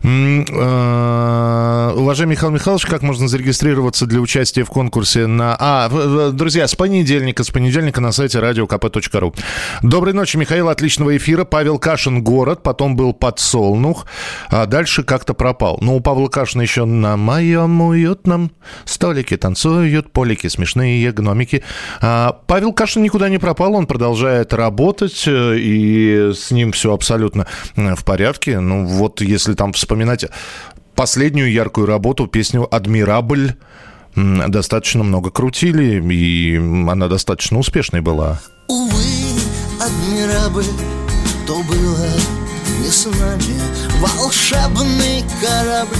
Э, 0.04 1.92
Уважаемый 1.96 2.32
Михаил 2.32 2.52
Михайлович, 2.52 2.86
как 2.86 3.02
можно 3.02 3.28
зарегистрироваться 3.28 4.06
для 4.06 4.20
участия 4.20 4.64
в 4.64 4.68
конкурсе 4.68 5.26
на... 5.26 5.56
А, 5.58 6.30
друзья, 6.30 6.68
с 6.68 6.74
понедельника, 6.74 7.44
с 7.44 7.50
понедельника 7.50 8.00
на 8.00 8.12
сайте 8.12 8.38
radiokp.ru. 8.38 9.34
Доброй 9.82 10.14
ночи, 10.14 10.36
Михаил, 10.36 10.68
отличного 10.68 11.16
эфира. 11.16 11.44
Павел 11.44 11.78
Кашин, 11.78 12.22
город, 12.22 12.62
потом 12.62 12.96
был 12.96 13.12
подсолнух, 13.12 14.06
а 14.48 14.66
дальше 14.66 15.02
как-то 15.02 15.34
пропал. 15.34 15.78
Но 15.80 15.96
у 15.96 16.00
Павла 16.00 16.28
Кашина 16.34 16.62
еще 16.62 16.84
на 16.84 17.16
моем 17.16 17.80
уютном 17.80 18.50
столике 18.86 19.36
танцуют 19.36 20.10
полики, 20.10 20.48
смешные 20.48 21.12
гномики. 21.12 21.62
А 22.00 22.32
Павел 22.48 22.72
Кашин 22.72 23.04
никуда 23.04 23.28
не 23.28 23.38
пропал, 23.38 23.74
он 23.74 23.86
продолжает 23.86 24.52
работать, 24.52 25.28
э, 25.28 25.56
и 25.56 26.32
с 26.34 26.50
ним 26.50 26.72
все 26.72 26.92
абсолютно 26.92 27.46
э, 27.76 27.94
в 27.94 28.04
порядке. 28.04 28.58
Ну 28.58 28.84
вот 28.84 29.20
если 29.20 29.54
там 29.54 29.74
вспоминать 29.74 30.26
последнюю 30.96 31.52
яркую 31.52 31.86
работу, 31.86 32.26
песню 32.26 32.66
«Адмирабль», 32.68 33.54
достаточно 34.16 35.04
много 35.04 35.30
крутили, 35.30 36.02
и 36.12 36.56
она 36.56 37.06
достаточно 37.06 37.60
успешной 37.60 38.00
была. 38.00 38.40
Увы, 38.66 39.04
адмирабль, 39.80 40.64
то 41.46 41.62
было 41.62 42.08
не 42.80 42.88
с 42.88 43.06
нами 43.06 43.60
Волшебный 44.00 45.24
корабль, 45.40 45.96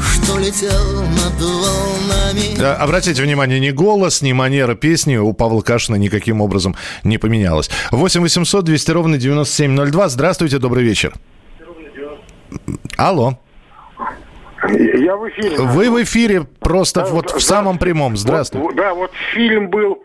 что 0.00 0.38
летел 0.38 1.02
над 1.02 1.40
волнами 1.40 2.60
Обратите 2.80 3.22
внимание, 3.22 3.60
ни 3.60 3.70
голос, 3.70 4.22
ни 4.22 4.32
манера 4.32 4.74
песни 4.74 5.16
у 5.16 5.32
Павла 5.32 5.62
Кашина 5.62 5.96
никаким 5.96 6.40
образом 6.40 6.76
не 7.04 7.18
поменялась. 7.18 7.70
8 7.90 8.20
800 8.20 8.64
200 8.64 8.90
ровно 8.90 9.18
9702. 9.18 10.08
Здравствуйте, 10.08 10.58
добрый 10.58 10.84
вечер. 10.84 11.14
Алло. 12.96 13.38
Я 14.68 15.16
в 15.16 15.28
эфире. 15.30 15.56
Вы 15.58 15.90
в 15.90 16.02
эфире 16.02 16.42
просто 16.42 17.04
вот 17.04 17.30
в 17.30 17.40
самом 17.40 17.78
прямом. 17.78 18.16
Здравствуйте. 18.16 18.66
Вот, 18.66 18.76
да, 18.76 18.94
вот 18.94 19.10
фильм 19.34 19.70
был 19.70 20.02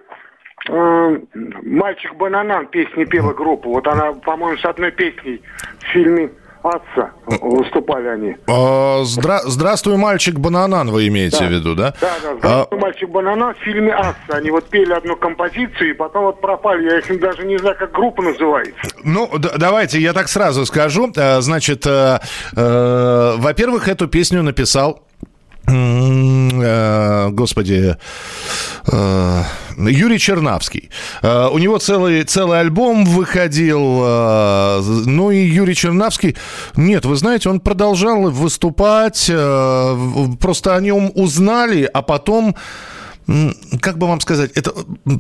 «Мальчик 0.69 2.15
Бананан», 2.15 2.67
песни 2.67 3.06
пела 3.06 3.34
группа. 3.34 3.69
Вот 3.69 3.88
она, 3.88 4.13
по-моему, 4.13 4.58
с 4.58 4.65
одной 4.65 4.91
песней 4.91 5.41
в 5.80 5.84
фильме 5.93 6.30
«Отца» 6.63 7.12
выступали 7.28 8.08
они. 8.08 8.36
А, 8.47 9.04
здра- 9.04 9.41
Здравствуй, 9.45 9.97
мальчик 9.97 10.39
Бананан, 10.39 10.89
вы 10.89 11.08
имеете 11.08 11.38
Да. 11.41 11.45
в 11.45 11.51
виду, 11.51 11.75
да? 11.75 11.93
Да, 12.01 12.13
да, 12.23 12.30
А, 12.32 12.36
«Здравствуй, 12.39 12.80
мальчик 12.80 13.10
Бананан» 13.10 13.54
в 13.54 13.58
фильме 13.60 13.93
«Отца». 13.93 14.15
Они 14.30 14.49
вот 14.49 14.65
пели 14.69 14.91
одну 14.91 15.15
композицию, 15.15 15.91
и 15.91 15.93
потом 15.93 16.23
вот 16.25 16.41
пропали. 16.41 16.89
Я 16.89 16.97
их 16.97 17.19
даже 17.19 17.45
не 17.45 17.58
знаю, 17.58 17.75
как 17.78 17.91
группа 17.91 18.23
называется. 18.23 18.73
Ну, 19.04 19.30
д- 19.38 19.51
давайте 19.58 19.99
я 19.99 20.13
так 20.13 20.28
сразу 20.28 20.65
скажу. 20.65 21.12
Э, 21.15 21.39
Значит, 21.41 21.86
э, 21.86 22.17
э, 22.56 23.34
во-первых, 23.38 23.88
эту 23.88 24.08
песню 24.08 24.41
написал 24.41 25.04
Господи, 27.32 27.97
э, 28.88 29.43
Юрий 29.78 30.19
Чернавский. 30.19 30.89
Э, 31.21 31.47
У 31.51 31.58
него 31.58 31.78
целый, 31.80 32.23
целый 32.23 32.60
альбом 32.60 33.06
выходил. 33.06 33.99
э, 34.04 34.82
Ну 35.06 35.32
и 35.32 35.38
Юрий 35.38 35.75
Чернавский... 35.75 36.36
Нет, 36.75 37.06
вы 37.06 37.15
знаете, 37.15 37.49
он 37.49 37.60
продолжал 37.60 38.30
выступать. 38.30 39.25
э, 39.30 39.97
Просто 40.39 40.75
о 40.75 40.82
нем 40.82 41.12
узнали, 41.15 41.89
а 41.93 42.01
потом... 42.01 42.56
Как 43.82 43.98
бы 43.98 44.08
вам 44.08 44.22
сказать, 44.22 44.52
это 44.54 44.72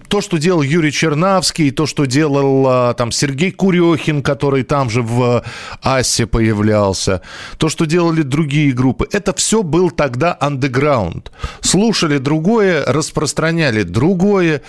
то, 0.07 0.21
что 0.21 0.37
делал 0.37 0.61
Юрий 0.61 0.91
Чернавский, 0.91 1.71
то, 1.71 1.87
что 1.87 2.05
делал 2.05 2.65
а, 2.67 2.93
там 2.93 3.11
Сергей 3.11 3.51
Курехин, 3.51 4.21
который 4.21 4.63
там 4.63 4.91
же 4.91 5.01
в 5.01 5.43
Асе 5.81 6.27
появлялся, 6.27 7.21
то, 7.57 7.67
что 7.67 7.85
делали 7.85 8.21
другие 8.21 8.73
группы, 8.73 9.07
это 9.11 9.33
все 9.33 9.63
был 9.63 9.89
тогда 9.89 10.37
андеграунд. 10.39 11.31
Слушали 11.61 12.19
другое, 12.19 12.85
распространяли 12.85 13.81
другое, 13.81 14.61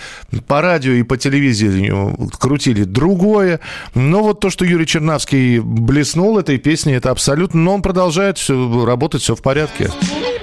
по 0.47 0.61
радио 0.61 0.93
и 0.93 1.03
по 1.03 1.17
телевизору 1.17 2.29
крутили 2.39 2.83
другое. 2.85 3.59
Но 3.93 4.23
вот 4.23 4.39
то, 4.39 4.49
что 4.49 4.65
Юрий 4.65 4.87
Чернавский 4.87 5.59
блеснул 5.59 6.39
этой 6.39 6.57
песней, 6.57 6.93
это 6.93 7.11
абсолютно... 7.11 7.61
Но 7.61 7.75
он 7.75 7.81
продолжает 7.81 8.37
все, 8.37 8.85
работать, 8.85 9.21
все 9.21 9.35
в 9.35 9.41
порядке. 9.41 9.91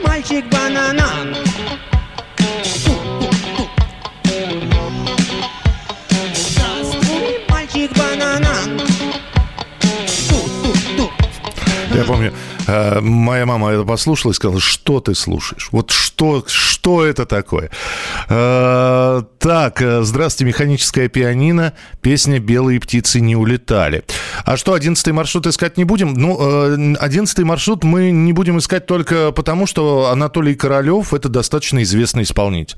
Мальчик 0.05 0.45
Я 11.95 12.03
помню, 12.03 12.33
э, 12.67 13.01
моя 13.01 13.47
мама 13.47 13.71
это 13.71 13.85
послушала 13.85 14.33
и 14.33 14.35
сказала, 14.35 14.61
что 14.61 14.99
ты 14.99 15.15
слушаешь? 15.15 15.69
Вот 15.71 15.93
что, 15.93 16.45
что 16.49 17.07
это 17.07 17.25
такое? 17.25 17.71
Э, 18.29 19.23
Так, 19.39 19.81
э, 19.81 20.03
здравствуйте, 20.03 20.49
механическая 20.49 21.09
пианино, 21.09 21.75
песня 22.01 22.41
«Белые 22.41 22.81
птицы 22.81 23.21
не 23.21 23.37
улетали». 23.37 24.03
А 24.45 24.57
что, 24.57 24.73
одиннадцатый 24.73 25.13
маршрут 25.13 25.47
искать 25.47 25.77
не 25.77 25.85
будем? 25.85 26.15
Ну, 26.15 26.97
одиннадцатый 26.99 27.45
маршрут 27.45 27.85
мы 27.85 28.11
не 28.11 28.33
будем 28.33 28.59
искать 28.59 28.87
только 28.87 29.31
потому, 29.31 29.67
что 29.67 30.09
Анатолий 30.11 30.55
Королев– 30.57 31.15
это 31.15 31.29
достаточно 31.29 31.83
известный 31.83 32.25
исполнитель. 32.25 32.77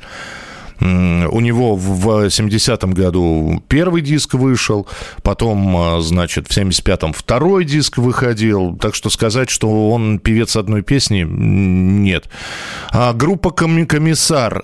У 0.81 1.41
него 1.41 1.77
в 1.77 2.27
70-м 2.27 2.93
году 2.93 3.63
первый 3.69 4.03
диск 4.03 4.35
вышел, 4.35 4.87
потом, 5.23 5.77
а, 5.77 6.01
значит, 6.01 6.49
в 6.49 6.57
75-м 6.57 7.13
второй 7.13 7.65
диск 7.65 7.99
выходил. 7.99 8.77
Так 8.77 8.95
что 8.95 9.11
сказать, 9.11 9.51
что 9.51 9.91
он 9.91 10.19
певец 10.19 10.57
одной 10.57 10.83
песни, 10.83 11.25
нет. 11.27 12.29
А 12.91 13.13
группа 13.13 13.51
«Коми- 13.51 13.87
«Комиссар». 13.87 14.63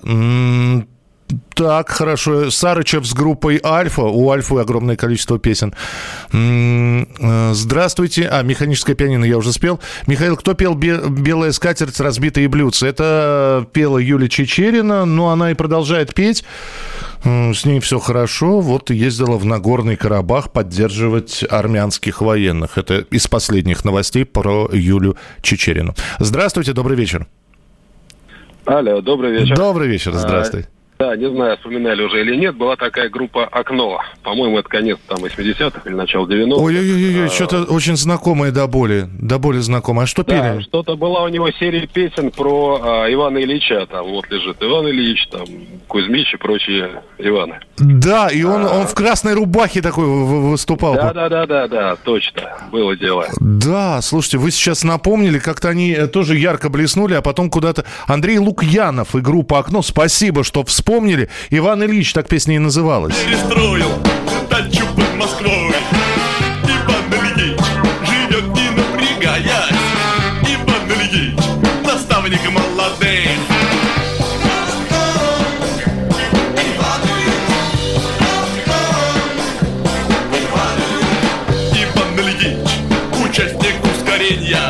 Так, 1.55 1.91
хорошо. 1.91 2.51
Сарычев 2.51 3.07
с 3.07 3.15
группой 3.15 3.61
«Альфа». 3.65 4.03
У 4.03 4.31
«Альфы» 4.31 4.57
огромное 4.59 4.97
количество 4.97 5.39
песен. 5.39 5.75
Э, 6.33 7.53
Здравствуйте. 7.53 8.29
А, 8.31 8.43
«Механическое 8.43 8.95
пианино» 8.95 9.25
я 9.25 9.37
уже 9.39 9.53
спел. 9.53 9.81
Михаил, 10.07 10.37
кто 10.37 10.55
пел 10.55 10.75
«Бе- 10.75 11.01
«Белая 11.09 11.53
скатерть, 11.53 12.01
разбитые 12.01 12.49
блюдца»? 12.49 12.87
Это 12.87 13.67
пела 13.73 13.99
Юлия 13.99 14.29
Чечерина, 14.29 15.05
но 15.05 15.31
она 15.31 15.51
и 15.51 15.55
продолжает 15.55 16.15
петь. 16.15 16.45
С 17.25 17.65
ней 17.65 17.79
все 17.81 17.99
хорошо. 18.01 18.61
Вот 18.61 18.91
ездила 18.91 19.37
в 19.37 19.45
Нагорный 19.45 19.97
Карабах 19.97 20.51
поддерживать 20.51 21.45
армянских 21.49 22.21
военных. 22.21 22.79
Это 22.79 22.99
из 23.11 23.29
последних 23.29 23.85
новостей 23.85 24.25
про 24.25 24.69
Юлю 24.73 25.17
Чечерину. 25.41 25.95
Здравствуйте, 26.19 26.73
добрый 26.73 26.97
вечер. 26.97 27.27
Алло, 28.65 29.01
добрый 29.01 29.33
вечер. 29.33 29.57
Добрый 29.57 29.89
вечер, 29.89 30.13
здравствуй. 30.15 30.63
А, 30.63 30.82
Да, 31.03 31.17
не 31.17 31.29
знаю, 31.29 31.57
вспоминали 31.57 32.01
уже 32.01 32.21
или 32.21 32.37
нет, 32.37 32.55
была 32.55 32.77
такая 32.77 33.09
группа 33.09 33.45
«Окно». 33.47 33.99
По-моему, 34.23 34.61
это 34.61 34.69
конец 34.69 34.99
там 35.09 35.19
80-х 35.25 35.81
или 35.85 35.95
начало 35.95 36.27
90-х. 36.27 36.63
Ой-ой-ой, 36.63 37.29
что-то 37.29 37.65
очень 37.65 37.97
знакомое 37.97 38.53
до 38.53 38.69
боли. 38.69 39.09
До 39.21 39.41
боли 39.41 39.59
знакомое. 39.59 40.05
А 40.05 40.07
что 40.07 40.23
Да, 40.23 40.53
пели? 40.53 40.63
что-то 40.63 40.97
была 40.97 41.25
у 41.25 41.29
него 41.29 41.51
серия 41.59 41.89
песен 41.89 42.31
про 42.31 42.81
а, 42.81 43.13
Ивана 43.13 43.39
Ильича. 43.39 43.85
Там 43.87 44.07
вот 44.11 44.31
лежит 44.31 44.59
Иван 44.61 44.91
Ильич, 44.91 45.27
там 45.27 45.45
Кузьмич 45.89 46.35
и 46.35 46.37
прочие 46.37 47.03
Иваны. 47.19 47.59
Да, 47.79 48.29
и 48.29 48.45
он, 48.45 48.65
он 48.65 48.87
в 48.87 48.95
красной 48.95 49.35
рубахе 49.35 49.83
такой 49.83 50.07
выступал. 50.07 50.95
Да, 50.95 51.13
да, 51.13 51.29
да, 51.29 51.47
да, 51.47 51.67
да, 51.67 51.97
точно. 51.97 52.43
Было 52.71 52.95
дело. 52.95 53.27
Да, 53.41 54.01
слушайте, 54.03 54.39
вы 54.39 54.53
сейчас 54.53 54.85
напомнили, 54.85 55.41
как-то 55.41 55.69
они 55.69 55.91
э, 55.91 56.07
тоже 56.07 56.37
ярко 56.37 56.69
блеснули, 56.69 57.15
а 57.15 57.23
потом 57.23 57.51
куда-то... 57.51 57.85
Андрей 58.07 58.39
Лукьянов 58.39 59.17
и 59.17 59.21
группа 59.21 59.59
«Окно», 59.59 59.83
спасибо, 59.83 60.45
что 60.45 60.65
вспомнили. 60.65 60.92
Иван 61.51 61.83
Ильич, 61.85 62.13
так 62.13 62.29
песня 62.29 62.57
и 62.57 62.59
называлась. 62.59 63.15
Перестроил 63.17 63.89
дачу 64.51 64.85
под 64.95 65.15
Москвой. 65.17 65.75
Иван 66.65 67.11
Ильич 67.11 67.61
живет 68.07 68.45
не 68.55 68.71
напрягаясь. 68.71 69.73
Иван 70.43 70.93
Ильич 71.01 71.39
наставник 71.85 72.41
молодых. 72.51 73.29
Иван 81.75 82.21
Ильич, 82.21 82.69
участник 83.25 83.77
ускорения 83.85 84.62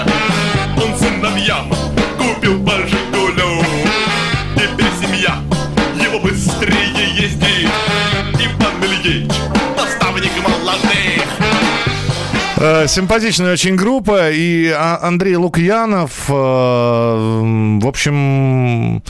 Симпатичная 12.87 13.53
очень 13.55 13.75
группа. 13.75 14.31
И 14.31 14.69
А- 14.69 15.01
Андрей 15.03 15.37
Лукьянов, 15.37 16.27
э, 16.29 16.33
в 16.33 17.87
общем, 17.87 19.03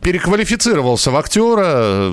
переквалифицировался 0.00 1.10
в 1.10 1.16
актера. 1.16 2.10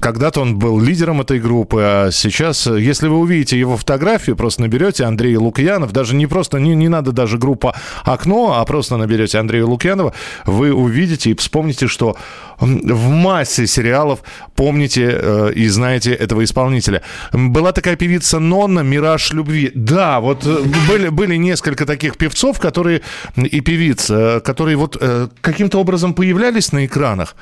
Когда-то 0.00 0.40
он 0.40 0.58
был 0.58 0.80
лидером 0.80 1.20
этой 1.20 1.38
группы, 1.38 1.80
а 1.82 2.10
сейчас, 2.10 2.66
если 2.66 3.08
вы 3.08 3.18
увидите 3.18 3.58
его 3.58 3.76
фотографию, 3.76 4.36
просто 4.36 4.62
наберете 4.62 5.04
Андрей 5.04 5.36
Лукьянов, 5.36 5.92
даже 5.92 6.14
не 6.14 6.26
просто, 6.26 6.58
не, 6.58 6.74
не 6.74 6.88
надо 6.88 7.12
даже 7.12 7.38
группа 7.38 7.74
«Окно», 8.04 8.54
а 8.56 8.64
просто 8.64 8.96
наберете 8.96 9.38
Андрея 9.38 9.64
Лукьянова, 9.64 10.14
вы 10.46 10.72
увидите 10.72 11.30
и 11.30 11.34
вспомните, 11.34 11.88
что 11.88 12.16
в 12.58 13.08
массе 13.08 13.66
сериалов 13.66 14.22
помните 14.54 15.10
э, 15.12 15.52
и 15.54 15.68
знаете 15.68 16.12
этого 16.12 16.44
исполнителя. 16.44 17.02
Была 17.32 17.72
такая 17.72 17.96
певица 17.96 18.38
Нонна 18.38 18.80
«Мираж 18.80 19.32
любви». 19.32 19.72
Да, 19.74 20.20
вот 20.20 20.46
э, 20.46 20.62
были, 20.88 21.08
были 21.08 21.36
несколько 21.36 21.86
таких 21.86 22.16
певцов, 22.16 22.60
которые 22.60 23.02
и 23.36 23.60
певиц, 23.60 24.10
э, 24.10 24.40
которые 24.40 24.76
вот 24.76 24.96
э, 25.00 25.28
каким-то 25.40 25.78
образом 25.78 26.14
появлялись 26.14 26.61
на 26.70 26.86
экранах. 26.86 27.34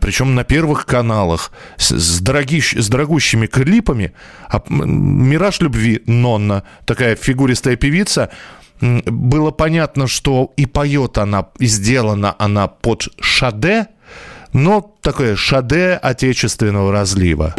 Причем 0.00 0.34
на 0.34 0.42
первых 0.44 0.84
каналах 0.86 1.52
с, 1.76 1.92
с, 1.92 2.20
дорогищ- 2.20 2.78
с 2.78 2.88
дорогущими 2.88 3.46
клипами. 3.46 4.12
А, 4.50 4.60
«Мираж 4.68 5.60
любви» 5.60 6.02
Нонна, 6.06 6.64
такая 6.84 7.14
фигуристая 7.14 7.76
певица, 7.76 8.28
было 8.80 9.52
понятно, 9.52 10.08
что 10.08 10.52
и 10.56 10.66
поет 10.66 11.16
она, 11.18 11.46
и 11.60 11.66
сделана 11.66 12.34
она 12.38 12.66
под 12.66 13.08
шаде, 13.20 13.86
но 14.52 14.96
такое 15.00 15.36
шаде 15.36 15.92
отечественного 16.02 16.92
разлива. 16.92 17.54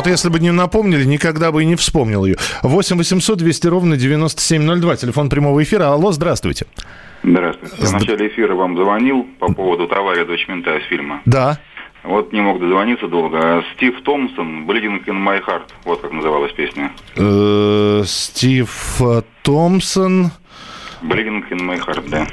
Вот 0.00 0.06
если 0.06 0.30
бы 0.30 0.40
не 0.40 0.50
напомнили, 0.50 1.04
никогда 1.04 1.52
бы 1.52 1.62
и 1.62 1.66
не 1.66 1.76
вспомнил 1.76 2.24
ее. 2.24 2.36
8 2.62 2.96
800 2.96 3.36
200 3.36 3.66
ровно 3.66 3.98
9702, 3.98 4.96
телефон 4.96 5.28
прямого 5.28 5.62
эфира. 5.62 5.92
Алло, 5.92 6.10
здравствуйте. 6.10 6.64
Здравствуйте. 7.22 7.76
Я 7.78 7.86
в 7.86 7.92
начале 7.92 8.28
эфира 8.28 8.54
вам 8.54 8.78
звонил 8.78 9.26
по 9.38 9.52
поводу 9.52 9.88
«Товарища 9.88 10.24
дочь 10.24 10.48
мента» 10.48 10.74
из 10.78 10.86
фильма. 10.86 11.20
Да. 11.26 11.58
Вот 12.02 12.32
не 12.32 12.40
мог 12.40 12.60
дозвониться 12.60 13.08
долго. 13.08 13.38
А 13.42 13.62
Стив 13.74 14.02
Томпсон, 14.02 14.66
«Bleeding 14.66 15.04
in 15.04 15.22
my 15.22 15.38
heart», 15.44 15.64
вот 15.84 16.00
как 16.00 16.12
называлась 16.12 16.52
песня. 16.52 16.92
Э, 17.16 18.02
Стив 18.06 19.02
э, 19.02 19.20
Томпсон. 19.42 20.30
«Bleeding 21.02 21.42
in 21.50 21.60
my 21.66 21.78
heart», 21.78 22.08
да. 22.08 22.26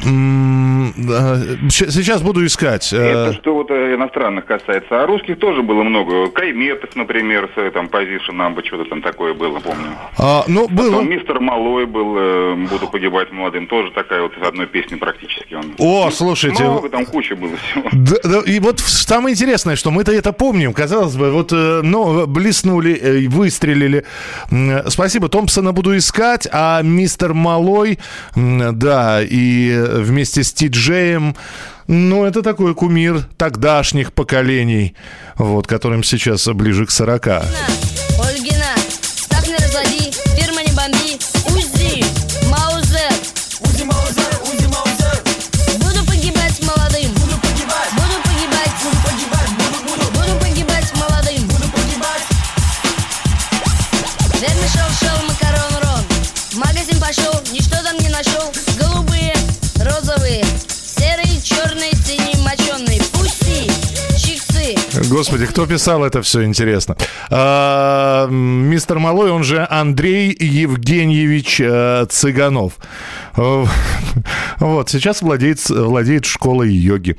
Щ- 1.70 1.90
Сейчас 1.92 2.22
буду 2.22 2.46
искать. 2.46 2.92
Э, 2.94 2.98
Это 2.98 3.34
что 3.34 3.54
вот 3.56 3.72
э, 3.72 3.96
иностранных 3.96 4.46
касается. 4.46 5.04
А 5.04 5.06
русских 5.08 5.38
тоже 5.40 5.62
было 5.62 5.84
много. 5.84 6.30
Кайметов, 6.30 6.96
например, 6.96 7.50
с 7.56 7.58
э, 7.60 7.72
там 7.72 7.88
Position 7.88 8.34
Number, 8.36 8.66
что-то 8.66 8.86
там 8.90 9.02
такое 9.02 9.34
было, 9.34 9.60
помню. 9.60 9.88
а, 10.18 10.44
ну, 10.48 10.68
было. 10.68 10.92
Потом 10.92 11.10
мистер 11.10 11.40
Малой 11.40 11.86
был 11.86 12.58
«Буду 12.68 12.88
погибать 12.88 13.32
молодым». 13.32 13.68
Тоже 13.68 13.92
такая 13.92 14.22
вот 14.22 14.38
из 14.38 14.48
одной 14.48 14.68
песни 14.68 14.96
практически 14.96 15.54
он. 15.56 15.74
О, 15.78 16.10
слушайте. 16.12 16.64
Много 16.64 16.90
там 16.90 17.06
куча 17.06 17.36
было 17.36 17.56
всего. 17.58 17.88
Да, 17.92 18.16
да, 18.24 18.40
и 18.52 18.60
вот 18.60 18.80
самое 18.80 19.34
интересное, 19.34 19.76
что 19.76 19.92
мы-то 19.92 20.12
это 20.12 20.32
помним. 20.34 20.74
Казалось 20.74 21.16
бы, 21.16 21.32
вот, 21.32 21.52
ну, 21.52 22.26
блеснули, 22.28 23.28
выстрелили. 23.28 24.06
Спасибо, 24.88 25.30
Томпсона 25.30 25.72
буду 25.74 25.96
искать, 25.98 26.48
а 26.52 26.82
мистер 26.82 27.34
Малой, 27.34 28.00
м, 28.36 28.57
да, 28.72 29.22
и 29.22 29.72
э, 29.72 30.02
вместе 30.02 30.44
с 30.44 30.54
Ти-Джеем, 30.54 31.36
ну, 31.88 32.26
это 32.26 32.42
такой 32.42 32.76
кумир 32.76 33.26
тогдашних 33.38 34.12
поколений, 34.14 34.96
вот, 35.36 35.68
которым 35.68 36.04
сейчас 36.04 36.48
ближе 36.48 36.86
к 36.86 36.92
40. 36.92 37.28
Ольгина, 37.28 38.76
так 39.30 39.48
не 39.48 39.56
разводи, 39.56 40.12
фирма 40.36 40.62
не 40.64 40.74
бомби. 40.74 41.18
Узи, 41.54 42.04
Маузер. 42.50 43.14
Узи, 43.62 43.84
Маузер, 43.84 44.42
Узи, 44.44 44.68
Маузер. 44.68 45.24
Буду 45.80 46.06
погибать 46.06 46.62
молодым. 46.64 47.12
Буду 47.14 47.38
погибать. 47.40 47.92
Буду 47.94 48.16
погибать. 48.24 48.74
Буду 48.84 48.98
погибать. 49.06 49.50
Буду, 49.58 49.78
буду. 49.88 50.12
Буду 50.12 50.40
погибать 50.40 50.94
молодым. 50.96 51.48
Буду 51.48 51.68
погибать. 51.72 52.26
Верно 54.42 54.68
шел, 54.68 54.90
шел 55.00 55.27
нашел. 58.18 58.52
Голубые, 58.80 59.34
розовые, 59.80 60.44
серые, 60.68 61.40
черные, 61.42 61.92
синие, 61.94 62.38
моченые. 62.44 63.00
Пусти, 63.14 63.70
чиксы. 64.18 64.76
Господи, 65.10 65.46
кто 65.46 65.68
писал 65.68 66.04
это 66.04 66.22
все, 66.24 66.44
интересно. 66.44 66.98
А, 67.30 68.28
мистер 68.28 68.98
Малой, 68.98 69.30
он 69.32 69.44
же 69.44 69.68
Андрей 69.70 70.36
Евгеньевич 70.40 71.62
э, 71.62 72.06
Цыганов. 72.10 72.74
Э, 73.36 73.66
Вот, 74.60 74.90
сейчас 74.90 75.22
владеет, 75.22 75.70
владеет 75.70 76.26
школой 76.26 76.74
йоги. 76.74 77.18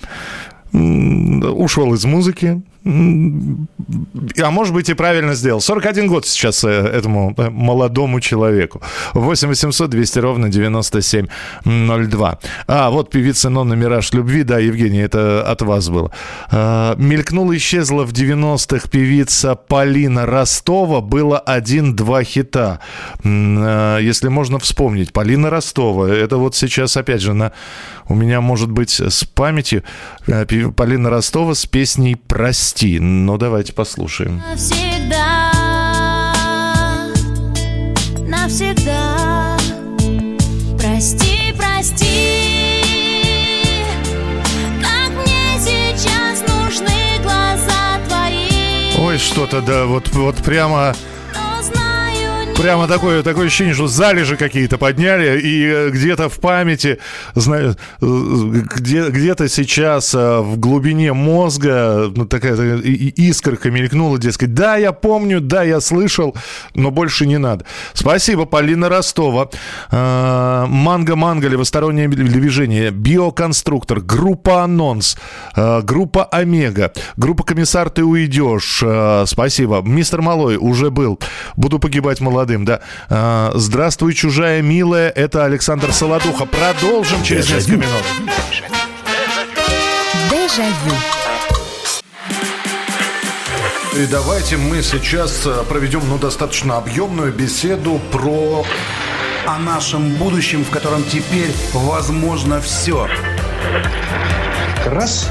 Ушел 0.73 1.95
из 1.95 2.05
музыки. 2.05 2.61
А 2.89 4.51
может 4.51 4.73
быть 4.73 4.89
и 4.89 4.95
правильно 4.95 5.35
сделал. 5.35 5.61
41 5.61 6.07
год 6.07 6.27
сейчас 6.27 6.65
э, 6.65 6.69
этому 6.69 7.35
э, 7.37 7.51
молодому 7.51 8.19
человеку. 8.21 8.81
8 9.13 9.49
800 9.49 9.91
200 9.91 10.19
ровно 10.21 10.49
9702. 10.49 12.39
А, 12.67 12.91
вот 12.91 13.11
певица 13.11 13.51
Нонна 13.51 13.75
«Мираж 13.75 14.13
любви». 14.15 14.43
Да, 14.43 14.59
Евгений, 14.59 15.01
это 15.01 15.43
от 15.43 15.61
вас 15.63 15.91
было. 15.91 16.13
А, 16.51 16.95
мелькнула, 16.97 17.55
исчезла 17.57 18.05
в 18.05 18.13
90-х 18.13 18.89
певица 18.89 19.55
Полина 19.55 20.25
Ростова. 20.25 21.03
Было 21.03 21.39
один-два 21.39 22.25
хита. 22.25 22.81
А, 23.23 23.99
Если 23.99 24.29
можно 24.29 24.59
вспомнить. 24.59 25.13
Полина 25.13 25.51
Ростова. 25.51 26.09
Это 26.09 26.39
вот 26.39 26.57
сейчас, 26.57 26.97
опять 26.97 27.21
же, 27.21 27.35
на... 27.35 27.53
у 28.09 28.15
меня, 28.15 28.41
может 28.41 28.71
быть, 28.71 28.99
с 28.99 29.25
памятью 29.25 29.83
э, 30.27 30.47
Полина 30.75 31.11
Ростова 31.11 31.55
с 31.55 31.67
песней 31.67 32.17
«Прости». 32.17 32.78
Ну, 32.81 33.37
давайте 33.39 33.73
послушаем. 33.73 34.41
Навсегда, 34.49 35.53
навсегда, 38.25 39.57
прости, 40.79 41.53
прости, 41.57 42.83
как 44.81 45.11
мне 45.11 45.59
сейчас 45.59 46.41
нужны 46.49 47.21
глаза 47.25 47.99
твои, 48.07 48.97
Ой, 48.97 49.19
что-то, 49.19 49.61
да, 49.61 49.87
вот, 49.87 50.09
вот 50.11 50.37
прямо... 50.37 50.95
Прямо 52.59 52.89
такое, 52.89 53.23
такое 53.23 53.47
ощущение, 53.47 53.73
что 53.73 53.87
залежи 53.87 54.37
какие-то 54.37 54.79
подняли, 54.79 55.41
и 55.41 55.65
э, 55.65 55.91
где-то 55.91 56.29
в 56.29 56.41
памяти, 56.41 56.99
где, 57.37 59.09
где-то 59.09 59.49
сейчас 59.49 60.13
э, 60.13 60.41
в 60.41 60.59
глубине 60.59 61.13
мозга 61.13 62.11
ну, 62.15 62.27
такая 62.27 62.57
искорка 62.81 63.71
мелькнула, 63.71 64.19
дескать, 64.19 64.55
да, 64.55 64.77
я 64.77 64.91
помню, 64.91 65.41
да, 65.41 65.63
я 65.63 65.81
слышал, 65.81 66.35
но 66.75 66.91
больше 66.91 67.27
не 67.27 67.39
надо. 67.39 67.65
Спасибо, 67.93 68.45
Полина 68.45 68.89
Ростова. 68.89 69.51
Э, 69.93 70.67
Манго 70.67 71.15
Манго, 71.15 71.47
левостороннее 71.47 72.09
движение, 72.09 72.91
биоконструктор, 72.91 74.01
группа 74.01 74.65
Анонс, 74.65 75.17
э, 75.55 75.81
группа 75.83 76.25
Омега, 76.25 76.93
группа 77.17 77.45
Комиссар, 77.45 77.89
ты 77.89 78.03
уйдешь. 78.03 78.83
Э, 78.85 79.25
Спасибо. 79.27 79.81
Мистер 79.83 80.23
Малой 80.23 80.57
уже 80.57 80.91
был. 80.91 81.21
Буду 81.57 81.79
погибать 81.79 82.21
молодым, 82.21 82.48
да. 82.57 82.81
Э, 83.09 83.51
Здравствуй, 83.55 84.15
чужая 84.15 84.63
милая. 84.63 85.11
Это 85.11 85.45
Александр 85.45 85.93
Солодуха. 85.93 86.47
Продолжим 86.47 87.23
через 87.23 87.47
Дежавю. 87.47 87.79
несколько 87.79 87.87
минут. 87.87 88.05
Дежавю. 90.31 90.95
И 93.97 94.07
давайте 94.07 94.57
мы 94.57 94.83
сейчас 94.83 95.43
э, 95.45 95.65
проведем 95.69 96.03
ну, 96.09 96.19
достаточно 96.19 96.77
объемную 96.77 97.33
беседу 97.33 98.01
про... 98.13 98.65
О 99.47 99.59
нашем 99.59 100.11
будущем, 100.17 100.63
в 100.63 100.69
котором 100.69 101.03
теперь 101.05 101.51
возможно 101.73 102.61
все. 102.61 103.09
Раз 104.85 105.31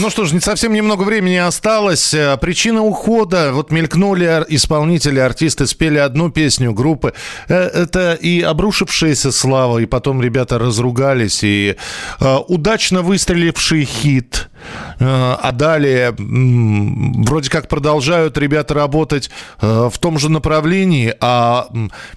Ну 0.00 0.08
что 0.08 0.24
ж, 0.24 0.32
не 0.32 0.40
совсем 0.40 0.72
немного 0.72 1.02
времени 1.02 1.36
осталось. 1.36 2.14
Э, 2.14 2.38
Причина 2.40 2.82
ухода. 2.82 3.52
Вот 3.52 3.70
мелькнули 3.70 4.46
исполнители, 4.48 5.18
артисты 5.20 5.66
спели 5.66 5.98
одну 5.98 6.30
песню 6.30 6.72
группы. 6.72 7.12
Э, 7.48 7.54
Это 7.54 8.14
и 8.14 8.40
обрушившаяся 8.40 9.30
слава, 9.30 9.78
и 9.78 9.86
потом 9.86 10.22
ребята 10.22 10.58
разругались, 10.58 11.44
и 11.44 11.76
э, 12.18 12.36
удачно 12.48 13.02
выстреливший 13.02 13.84
хит. 13.84 14.49
Э, 14.98 15.36
А 15.40 15.52
далее 15.52 16.14
вроде 16.18 17.50
как 17.50 17.68
продолжают 17.68 18.38
ребята 18.38 18.74
работать 18.74 19.30
э, 19.60 19.88
в 19.92 19.98
том 19.98 20.18
же 20.18 20.30
направлении, 20.30 21.14
а 21.20 21.68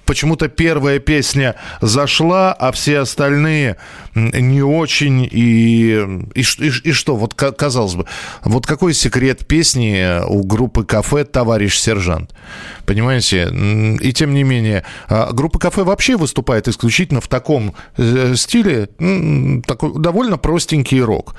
почему-то 0.05 0.47
первая 0.47 0.99
песня 0.99 1.55
зашла, 1.81 2.53
а 2.53 2.71
все 2.71 2.99
остальные 2.99 3.77
не 4.15 4.61
очень. 4.61 5.27
И, 5.31 5.99
и, 6.35 6.41
и 6.41 6.71
и 6.83 6.91
что, 6.91 7.15
вот 7.15 7.33
ка- 7.33 7.51
казалось 7.51 7.95
бы, 7.95 8.05
вот 8.43 8.65
какой 8.65 8.93
секрет 8.93 9.47
песни 9.47 10.23
у 10.27 10.43
группы 10.43 10.83
«Кафе» 10.83 11.23
«Товарищ 11.25 11.77
сержант»? 11.77 12.33
Понимаете? 12.85 13.49
И 14.01 14.11
тем 14.13 14.33
не 14.33 14.43
менее, 14.43 14.83
а, 15.07 15.31
группа 15.31 15.57
«Кафе» 15.59 15.83
вообще 15.83 16.17
выступает 16.17 16.67
исключительно 16.67 17.21
в 17.21 17.27
таком 17.27 17.73
э, 17.97 18.33
стиле, 18.35 18.89
такой 19.65 19.99
довольно 19.99 20.37
простенький 20.37 21.01
рок. 21.01 21.35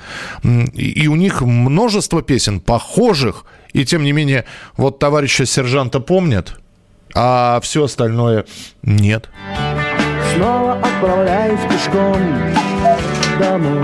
И 0.95 1.09
у 1.09 1.15
них 1.17 1.41
множество 1.41 2.21
песен 2.21 2.61
похожих, 2.61 3.43
и 3.73 3.83
тем 3.83 4.03
не 4.03 4.13
менее, 4.13 4.45
вот 4.77 4.97
товарища 4.97 5.45
сержанта 5.45 5.99
помнят, 5.99 6.57
а 7.13 7.59
все 7.61 7.83
остальное 7.83 8.45
нет. 8.81 9.29
Снова 10.33 10.79
отправляюсь 10.79 11.59
пешком 11.69 12.17
домой. 13.37 13.83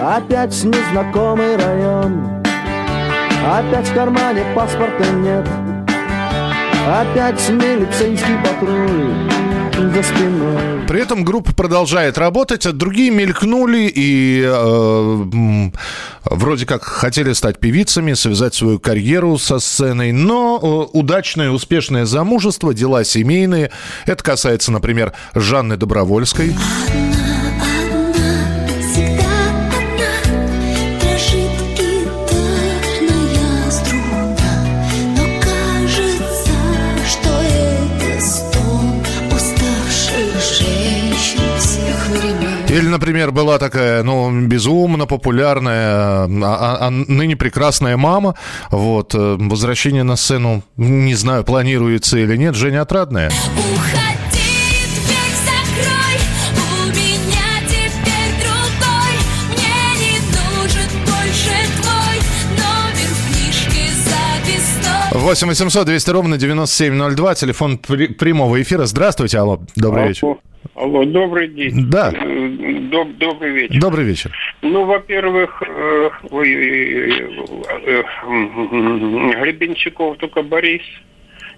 Опять 0.00 0.62
незнакомый 0.62 1.56
район. 1.56 2.44
Опять 3.52 3.88
в 3.88 3.94
кармане 3.94 4.44
паспорта 4.54 5.10
нет 5.10 5.67
Опять 6.88 7.50
милицейский 7.50 8.38
патруль 8.42 9.92
за 9.94 10.02
спиной 10.02 10.86
При 10.88 11.02
этом 11.02 11.22
группа 11.22 11.54
продолжает 11.54 12.16
работать, 12.16 12.64
а 12.64 12.72
другие 12.72 13.10
мелькнули 13.10 13.92
и 13.94 14.42
э, 14.42 15.70
вроде 16.24 16.64
как 16.64 16.82
хотели 16.84 17.34
стать 17.34 17.58
певицами, 17.60 18.14
связать 18.14 18.54
свою 18.54 18.78
карьеру 18.78 19.36
со 19.36 19.58
сценой, 19.58 20.12
но 20.12 20.88
э, 20.92 20.96
удачное, 20.96 21.50
успешное 21.50 22.06
замужество, 22.06 22.72
дела 22.72 23.04
семейные. 23.04 23.70
Это 24.06 24.24
касается, 24.24 24.72
например, 24.72 25.12
Жанны 25.34 25.76
Добровольской. 25.76 26.54
Дрожит 26.54 27.17
Или, 42.78 42.86
например, 42.88 43.32
была 43.32 43.58
такая, 43.58 44.04
ну, 44.04 44.30
безумно 44.46 45.06
популярная, 45.06 46.26
а, 46.26 46.28
а- 46.44 46.76
а 46.86 46.90
ныне 46.90 47.34
прекрасная 47.34 47.96
мама. 47.96 48.36
Вот, 48.70 49.16
э, 49.16 49.36
возвращение 49.40 50.04
на 50.04 50.14
сцену, 50.14 50.62
не 50.76 51.16
знаю, 51.16 51.42
планируется 51.42 52.18
или 52.18 52.36
нет. 52.36 52.54
Женя 52.54 52.82
Отрадная. 52.82 53.30
Дверь 53.30 53.36
закрой, 55.44 56.18
у 56.54 56.56
меня 56.90 57.50
теперь 57.66 58.32
другой. 58.44 59.14
Мне 59.50 59.80
не 59.98 60.20
нужен 60.36 60.88
больше 61.04 61.56
твой 61.82 62.18
номер 62.56 63.10
в 63.10 63.12
книжке 63.32 63.90
записной. 64.04 65.10
8 65.20 65.48
800 65.48 65.84
200 65.86 66.10
ровно 66.10 66.36
9702, 66.38 67.34
телефон 67.34 67.78
при- 67.78 68.06
прямого 68.06 68.56
эфира. 68.62 68.86
Здравствуйте, 68.86 69.38
алло, 69.38 69.58
добрый 69.74 70.02
Алло. 70.02 70.08
вечер. 70.10 70.36
Алло, 70.80 71.04
добрый 71.04 71.48
день. 71.48 71.90
Да. 71.90 72.12
Э, 72.14 72.48
доб- 72.90 73.16
добрый 73.18 73.50
вечер. 73.52 73.80
Добрый 73.80 74.04
вечер. 74.04 74.32
Ну, 74.62 74.84
во-первых, 74.84 75.60
э, 75.66 76.10
э, 76.30 78.02
м, 78.24 79.30
Гребенщиков 79.42 80.16
только 80.18 80.42
Борис. 80.42 80.82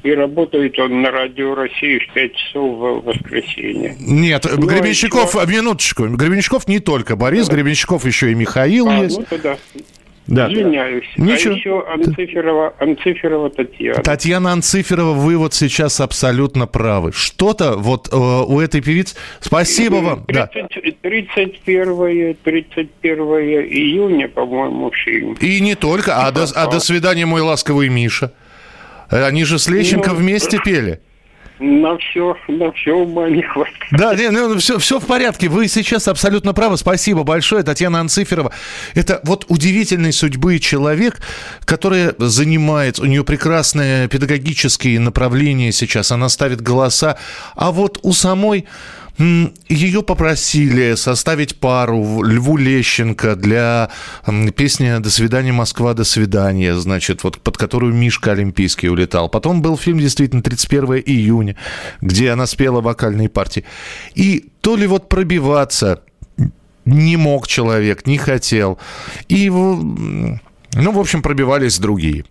И 0.03 0.11
работает 0.14 0.79
он 0.79 1.03
на 1.03 1.11
радио 1.11 1.55
России 1.55 1.99
в 1.99 2.14
5 2.14 2.35
часов 2.35 2.79
в 2.79 3.05
воскресенье. 3.05 3.95
Нет, 4.01 4.47
Ну, 4.57 4.66
Гребенщиков, 4.66 5.35
минуточку, 5.47 6.07
Гребенщиков 6.09 6.66
не 6.68 6.79
только 6.79 7.16
Борис, 7.16 7.51
Гребенщиков 7.51 8.07
еще 8.07 8.33
и 8.33 8.35
Михаил 8.35 8.89
А, 8.89 8.95
есть. 9.03 9.18
ну 9.18 9.27
тогда 9.29 9.59
Да. 10.31 10.51
извиняюсь. 10.51 11.05
Ничего. 11.16 11.55
А 11.55 11.57
еще 11.57 11.85
Анциферова, 11.93 12.74
Анциферова 12.78 13.51
Татьяна. 13.51 14.03
Татьяна 14.03 14.53
Анциферова, 14.53 15.12
вы 15.12 15.37
вот 15.37 15.55
сейчас 15.55 16.01
абсолютно 16.01 16.68
правы. 16.68 17.12
Что-то 17.12 17.76
вот 17.76 18.09
э, 18.12 18.16
у 18.16 18.61
этой 18.61 18.81
певицы... 18.81 19.16
Спасибо 19.41 19.97
вам. 19.97 20.24
Да. 20.28 20.47
30 20.47 21.01
31, 21.03 22.37
31 22.45 23.18
июня, 23.18 24.28
по-моему, 24.28 24.93
фильм. 24.93 25.35
И 25.41 25.61
не 25.61 25.74
только, 25.74 26.24
а 26.24 26.31
до, 26.31 26.47
а 26.55 26.70
до 26.70 26.78
свидания, 26.78 27.26
мой 27.26 27.41
ласковый 27.41 27.89
Миша. 27.89 28.33
Они 29.09 29.43
же 29.43 29.59
с 29.59 29.68
Лещенко 29.68 30.11
Ну, 30.11 30.16
вместе 30.16 30.59
пели. 30.64 31.01
На 31.61 31.98
все, 31.98 32.34
на 32.48 32.72
все 32.72 32.92
ума 32.94 33.28
не 33.28 33.42
хватает. 33.42 33.76
Да, 33.90 34.14
не, 34.14 34.30
ну, 34.30 34.56
все, 34.56 34.78
все 34.78 34.98
в 34.98 35.06
порядке. 35.06 35.48
Вы 35.48 35.68
сейчас 35.68 36.08
абсолютно 36.08 36.54
правы. 36.54 36.78
Спасибо 36.78 37.22
большое, 37.22 37.62
Татьяна 37.62 38.00
Анциферова. 38.00 38.50
Это 38.94 39.20
вот 39.24 39.44
удивительной 39.48 40.14
судьбы 40.14 40.58
человек, 40.58 41.20
который 41.66 42.14
занимается, 42.16 43.02
у 43.02 43.04
нее 43.04 43.24
прекрасные 43.24 44.08
педагогические 44.08 45.00
направления 45.00 45.70
сейчас, 45.70 46.12
она 46.12 46.30
ставит 46.30 46.62
голоса. 46.62 47.18
А 47.56 47.72
вот 47.72 47.98
у 48.02 48.14
самой 48.14 48.66
ее 49.68 50.03
попросили 50.03 50.95
составить 50.95 51.57
пару 51.57 52.23
Льву 52.23 52.57
Лещенко 52.57 53.37
для 53.37 53.91
песни 54.57 54.99
«До 54.99 55.11
свидания, 55.11 55.53
Москва, 55.53 55.93
до 55.93 56.05
свидания», 56.05 56.75
значит, 56.75 57.23
вот 57.23 57.39
под 57.39 57.59
которую 57.59 57.93
Мишка 57.95 58.33
Олимпийский 58.33 58.89
улетал. 58.89 59.29
Потом 59.29 59.61
был 59.61 59.77
фильм, 59.77 59.99
действительно, 59.99 60.43
31 60.43 61.03
июня, 61.05 61.57
где 62.01 62.31
она 62.31 62.47
спела 62.47 62.81
вокальные 62.81 63.29
партии. 63.29 63.64
И 64.14 64.47
то 64.62 64.75
ли 64.77 64.87
вот 64.87 65.11
пробиваться 65.11 66.03
не 66.87 67.16
мог 67.18 67.47
человек, 67.47 68.07
не 68.07 68.16
хотел. 68.16 68.79
И, 69.29 69.51
ну, 69.51 70.39
в 70.73 70.99
общем, 70.99 71.21
пробивались 71.21 71.79
другие. 71.79 72.25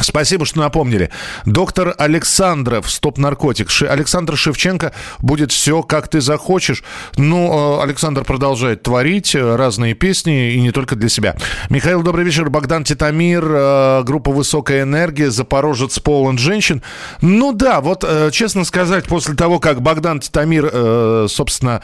Спасибо, 0.00 0.44
что 0.44 0.60
напомнили. 0.60 1.10
Доктор 1.46 1.94
Александров, 1.96 2.90
стоп-наркотик. 2.90 3.70
Ши- 3.70 3.86
Александр 3.86 4.36
Шевченко 4.36 4.92
будет 5.20 5.52
все, 5.52 5.82
как 5.82 6.08
ты 6.08 6.20
захочешь. 6.20 6.84
Ну, 7.16 7.78
э, 7.80 7.82
Александр 7.82 8.24
продолжает 8.24 8.82
творить 8.82 9.34
э, 9.34 9.56
разные 9.56 9.94
песни, 9.94 10.52
и 10.52 10.60
не 10.60 10.70
только 10.70 10.96
для 10.96 11.08
себя. 11.08 11.36
Михаил, 11.70 12.02
добрый 12.02 12.24
вечер. 12.24 12.50
Богдан 12.50 12.84
Титамир, 12.84 13.44
э, 13.48 14.02
группа 14.04 14.30
«Высокая 14.32 14.82
энергия», 14.82 15.30
«Запорожец 15.30 15.98
полон 15.98 16.36
женщин». 16.36 16.82
Ну 17.22 17.52
да, 17.52 17.80
вот, 17.80 18.04
честно 18.32 18.64
сказать, 18.64 19.04
после 19.04 19.34
того, 19.34 19.58
как 19.58 19.80
Богдан 19.80 20.20
Титамир, 20.20 21.28
собственно, 21.28 21.82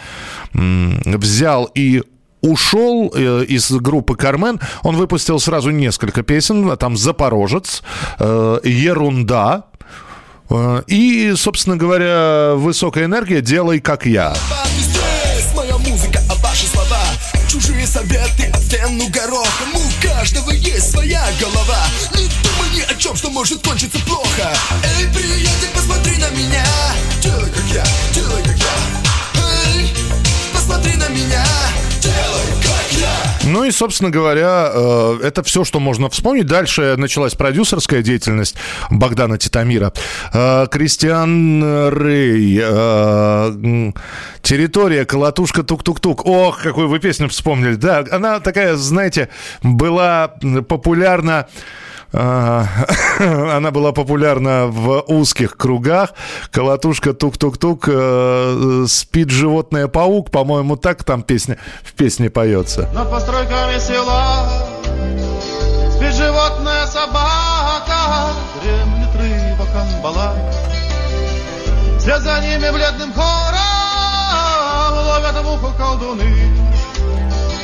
взял 0.52 1.70
и 1.74 2.02
ушел 2.42 3.10
э, 3.14 3.44
из 3.48 3.70
группы 3.70 4.16
Кармен. 4.16 4.60
Он 4.82 4.96
выпустил 4.96 5.40
сразу 5.40 5.70
несколько 5.70 6.22
песен. 6.22 6.76
Там 6.76 6.96
«Запорожец», 6.96 7.82
э, 8.18 8.60
«Ерунда», 8.64 9.64
э, 10.50 10.82
и, 10.86 11.32
собственно 11.36 11.76
говоря, 11.76 12.54
«Высокая 12.56 13.06
энергия. 13.06 13.40
Делай 13.40 13.80
как 13.80 14.04
я». 14.04 14.34
А 14.34 14.66
Чужие 17.52 17.86
советы 17.86 18.50
от 18.50 18.62
стен 18.62 18.98
у 18.98 19.08
гороха 19.10 19.64
У 19.74 20.02
каждого 20.02 20.52
есть 20.52 20.90
своя 20.90 21.22
голова 21.38 21.86
Не 22.14 22.22
думай 22.42 22.70
ни 22.74 22.80
о 22.80 22.94
чем, 22.96 23.14
что 23.14 23.28
может 23.28 23.62
кончиться 23.62 23.98
плохо 24.06 24.50
собственно 33.72 34.10
говоря, 34.10 34.70
э, 34.72 35.18
это 35.24 35.42
все, 35.42 35.64
что 35.64 35.80
можно 35.80 36.08
вспомнить. 36.08 36.46
Дальше 36.46 36.94
началась 36.96 37.34
продюсерская 37.34 38.02
деятельность 38.02 38.56
Богдана 38.90 39.38
Титамира. 39.38 39.92
Э, 40.32 40.66
Кристиан 40.70 41.88
Рэй, 41.88 42.60
э, 42.62 43.92
территория, 44.42 45.04
колотушка, 45.04 45.62
тук-тук-тук. 45.62 46.26
Ох, 46.26 46.62
какую 46.62 46.88
вы 46.88 46.98
песню 47.00 47.28
вспомнили. 47.28 47.74
Да, 47.74 48.04
она 48.10 48.40
такая, 48.40 48.76
знаете, 48.76 49.28
была 49.62 50.34
популярна 50.68 51.48
Она 53.18 53.70
была 53.70 53.92
популярна 53.92 54.66
в 54.66 55.02
узких 55.06 55.56
кругах. 55.56 56.12
Колотушка 56.50 57.14
тук-тук-тук, 57.14 57.84
э, 57.88 58.84
спит 58.86 59.30
животное 59.30 59.88
паук, 59.88 60.30
по-моему, 60.30 60.76
так 60.76 61.04
там 61.04 61.22
песня 61.22 61.56
в 61.82 61.94
песне 61.94 62.28
поется. 62.28 62.88
Над 62.94 63.10
постройками 63.10 63.78
села 63.78 64.46
Спит 65.90 66.14
животная 66.14 66.86
собака 66.86 68.32
Дремлет 68.62 69.16
рыба 69.16 69.66
камбала 69.72 70.36
Вслед 71.98 72.20
за 72.20 72.40
ними 72.40 72.70
бледным 72.70 73.12
хором 73.12 73.62
Ловят 75.06 75.44
муху 75.44 75.72
колдуны 75.78 76.30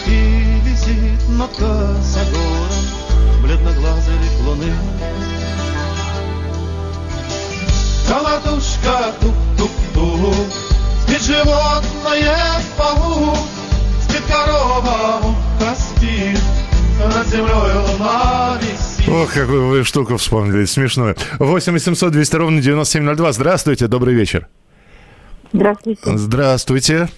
И 0.06 0.60
висит 0.64 1.28
над 1.28 1.50
косогором 1.50 2.77
Бледноглазый 3.48 4.12
лик 4.12 4.46
луны 4.46 4.70
Колотушка 8.06 9.14
тук-тук-тук 9.22 10.34
Спит 11.00 11.22
животное 11.22 12.60
паук 12.76 13.38
Спит 14.02 14.22
корова, 14.28 15.20
муха 15.22 15.74
спит 15.74 16.38
Над 17.02 17.26
землей 17.28 17.94
луна 17.94 18.58
висит 18.60 19.08
Ох, 19.08 19.32
какую 19.32 19.68
вы 19.68 19.84
штуку 19.84 20.18
вспомнили, 20.18 20.66
смешную. 20.66 21.16
8 21.38 21.72
800 21.72 22.12
200 22.12 22.36
ровно 22.36 22.60
9702. 22.60 23.32
Здравствуйте, 23.32 23.86
добрый 23.86 24.12
вечер. 24.14 24.46
Здравствуйте. 25.54 26.02
Здравствуйте. 26.04 27.08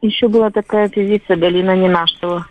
Еще 0.00 0.28
была 0.28 0.50
такая 0.50 0.88
певица 0.88 1.34
Галина 1.34 1.74
Ненашева. 1.74 2.46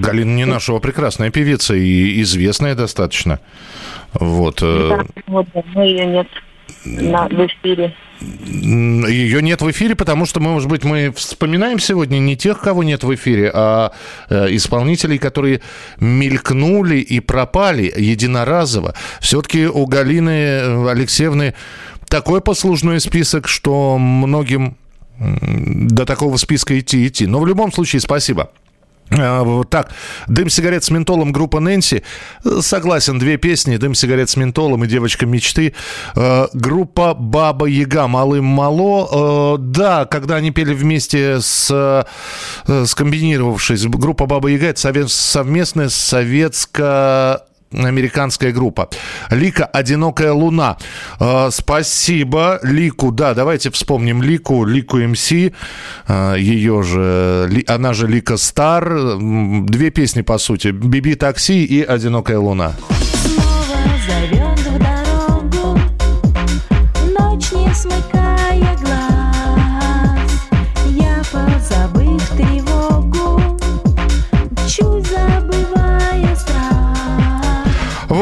Галина 0.00 0.34
не 0.34 0.44
нашего 0.44 0.78
прекрасная 0.78 1.30
певица 1.30 1.74
и 1.74 2.20
известная 2.22 2.74
достаточно. 2.74 3.40
Вот. 4.12 4.60
э, 4.62 5.04
Вот, 5.26 5.46
но 5.74 5.84
ее 5.84 6.06
нет 6.06 6.28
на, 6.84 7.28
в 7.28 7.46
эфире. 7.46 7.94
Ее 8.20 9.42
нет 9.42 9.62
в 9.62 9.70
эфире, 9.70 9.96
потому 9.96 10.26
что, 10.26 10.40
может 10.40 10.68
быть, 10.68 10.84
мы 10.84 11.12
вспоминаем 11.12 11.78
сегодня 11.78 12.18
не 12.18 12.36
тех, 12.36 12.60
кого 12.60 12.82
нет 12.82 13.02
в 13.02 13.14
эфире, 13.14 13.50
а 13.52 13.92
э, 14.28 14.54
исполнителей, 14.54 15.18
которые 15.18 15.60
мелькнули 15.98 16.96
и 16.96 17.20
пропали 17.20 17.92
единоразово. 17.96 18.94
Все-таки 19.20 19.66
у 19.66 19.86
Галины 19.86 20.30
э, 20.30 20.88
Алексеевны 20.88 21.54
такой 22.08 22.40
послужной 22.40 23.00
список, 23.00 23.48
что 23.48 23.98
многим 23.98 24.76
до 25.18 26.04
такого 26.04 26.36
списка 26.36 26.78
идти 26.78 27.06
идти. 27.06 27.26
Но 27.26 27.40
в 27.40 27.46
любом 27.46 27.72
случае, 27.72 28.00
спасибо. 28.00 28.50
Вот 29.16 29.70
так. 29.70 29.90
«Дым 30.26 30.48
сигарет 30.48 30.84
с 30.84 30.90
ментолом» 30.90 31.32
группа 31.32 31.60
«Нэнси». 31.60 32.02
Э, 32.44 32.58
Согласен, 32.60 33.18
две 33.18 33.36
песни 33.36 33.76
«Дым 33.76 33.94
сигарет 33.94 34.30
с 34.30 34.36
ментолом» 34.36 34.84
и 34.84 34.86
«Девочка 34.86 35.26
мечты». 35.26 35.74
Э, 36.16 36.46
Группа 36.52 37.14
«Баба 37.14 37.66
Яга» 37.66 38.06
«Малым 38.06 38.44
мало». 38.44 39.56
Э, 39.56 39.58
Да, 39.58 40.06
когда 40.06 40.36
они 40.36 40.50
пели 40.50 40.74
вместе 40.74 41.40
с... 41.40 42.06
э, 42.66 42.84
скомбинировавшись. 42.86 43.84
Группа 43.86 44.26
«Баба 44.26 44.48
Яга»— 44.48 44.66
это 44.68 45.08
совместная 45.08 45.88
советско 45.88 47.42
американская 47.72 48.52
группа. 48.52 48.88
Лика 49.30 49.64
«Одинокая 49.64 50.32
луна». 50.32 50.76
Э, 51.20 51.48
спасибо 51.50 52.58
Лику. 52.62 53.10
Да, 53.12 53.34
давайте 53.34 53.70
вспомним 53.70 54.22
Лику, 54.22 54.64
Лику 54.64 54.98
МС. 54.98 55.32
Э, 55.32 56.34
ее 56.38 56.82
же, 56.82 57.46
Ли- 57.50 57.64
она 57.68 57.92
же 57.94 58.06
Лика 58.06 58.36
Стар. 58.36 58.92
Две 59.64 59.90
песни, 59.90 60.22
по 60.22 60.38
сути. 60.38 60.68
«Биби 60.68 61.14
такси» 61.14 61.64
и 61.64 61.82
«Одинокая 61.82 62.38
луна». 62.38 62.72
зовет 64.06 64.41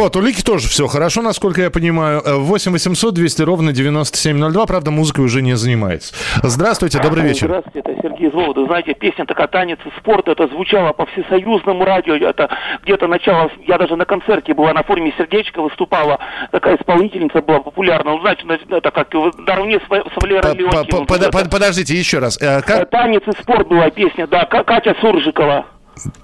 Вот, 0.01 0.17
у 0.17 0.23
Лики 0.23 0.43
тоже 0.43 0.67
все 0.67 0.87
хорошо, 0.87 1.21
насколько 1.21 1.61
я 1.61 1.71
понимаю. 1.71 2.23
Э, 2.25 2.35
8 2.37 2.73
800 2.73 3.13
200 3.13 3.43
ровно 3.43 3.73
9702. 3.73 4.65
Правда, 4.65 4.91
музыкой 4.91 5.27
уже 5.27 5.43
не 5.43 5.55
занимается. 5.59 6.15
Здравствуйте, 6.43 6.99
добрый 7.03 7.23
вечер. 7.25 7.49
Здравствуйте, 7.49 7.81
это 7.81 8.01
Сергей 8.03 8.31
Вологды. 8.31 8.65
Знаете, 8.65 8.95
песня 8.95 9.27
такая 9.27 9.47
«Танец 9.49 9.79
и 9.85 9.91
спорт», 10.01 10.27
это 10.29 10.47
звучало 10.49 10.95
по 10.95 11.05
всесоюзному 11.05 11.85
радио, 11.85 12.15
это 12.15 12.49
где-то 12.83 13.09
начало, 13.09 13.51
я 13.67 13.77
даже 13.77 13.97
на 13.97 14.07
концерте 14.07 14.55
была, 14.55 14.73
на 14.73 14.83
форуме 14.85 15.13
«Сердечко» 15.19 15.61
выступала, 15.61 16.19
такая 16.51 16.77
исполнительница 16.79 17.43
была 17.43 17.61
популярна, 17.61 18.13
ну, 18.13 18.21
знаете, 18.21 18.45
на- 18.47 18.77
это 18.77 18.91
как 18.91 19.13
наравне 19.47 19.81
с, 19.85 19.89
Ва- 19.91 20.05
с 20.17 20.23
Валерой 20.23 20.57
Леонтьевым. 20.57 21.07
Подождите, 21.51 21.95
еще 21.95 22.21
раз. 22.21 22.41
Э, 22.41 22.63
Как 22.63 22.89
«Танец 22.89 23.23
и 23.27 23.33
спорт» 23.43 23.69
была 23.69 23.91
песня, 23.91 24.27
да, 24.27 24.47
Ка- 24.47 24.65
Катя 24.65 24.95
Суржикова. 25.03 25.67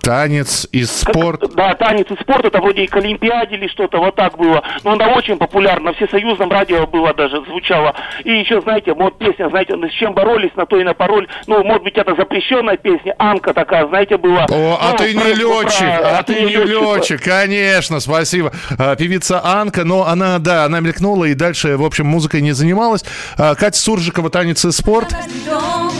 Танец 0.01 0.67
и 0.73 0.85
спорт? 0.85 1.43
Да, 1.55 1.75
танец 1.75 2.07
и 2.11 2.15
спорт, 2.23 2.45
это 2.45 2.59
вроде 2.61 2.85
и 2.85 2.87
к 2.87 2.97
Олимпиаде 2.97 3.57
или 3.57 3.69
что-то, 3.69 3.99
вот 3.99 4.15
так 4.17 4.37
было. 4.37 4.63
Но 4.85 4.93
она 4.93 5.09
очень 5.09 5.37
популярна, 5.37 5.87
на 5.87 5.93
всесоюзном 5.95 6.51
радио 6.51 6.87
было 6.87 7.13
даже, 7.15 7.45
звучала. 7.45 7.95
И 8.25 8.31
еще, 8.33 8.61
знаете, 8.63 8.93
вот 8.95 9.19
песня, 9.19 9.49
знаете, 9.51 9.75
с 9.75 9.93
чем 9.93 10.15
боролись, 10.15 10.51
на 10.57 10.67
то 10.67 10.79
и 10.81 10.85
на 10.85 10.95
пароль. 10.95 11.29
Ну, 11.47 11.63
может 11.65 11.83
быть, 11.83 11.95
это 11.97 12.15
запрещенная 12.15 12.77
песня, 12.77 13.15
Анка 13.19 13.53
такая, 13.55 13.87
знаете, 13.89 14.17
была. 14.17 14.47
О, 14.51 14.79
а 14.81 14.91
Ну, 14.93 14.97
ты 14.99 15.15
не 15.15 15.21
про- 15.21 15.29
летчик, 15.35 16.01
про- 16.01 16.19
а 16.19 16.23
ты 16.23 16.35
не 16.45 16.55
летчик, 16.57 17.23
конечно, 17.23 18.01
спасибо. 18.01 18.53
А, 18.79 18.97
Певица 18.97 19.41
Анка, 19.45 19.85
но 19.85 20.07
она, 20.07 20.39
да, 20.39 20.65
она 20.65 20.81
мелькнула 20.81 21.25
и 21.27 21.35
дальше, 21.35 21.77
в 21.77 21.85
общем, 21.85 22.07
музыкой 22.07 22.41
не 22.41 22.53
занималась. 22.53 23.05
А, 23.39 23.55
Катя 23.55 23.79
Суржикова, 23.79 24.31
танец 24.31 24.65
и 24.65 24.73
спорт. 24.73 25.15
Дом 25.49 25.91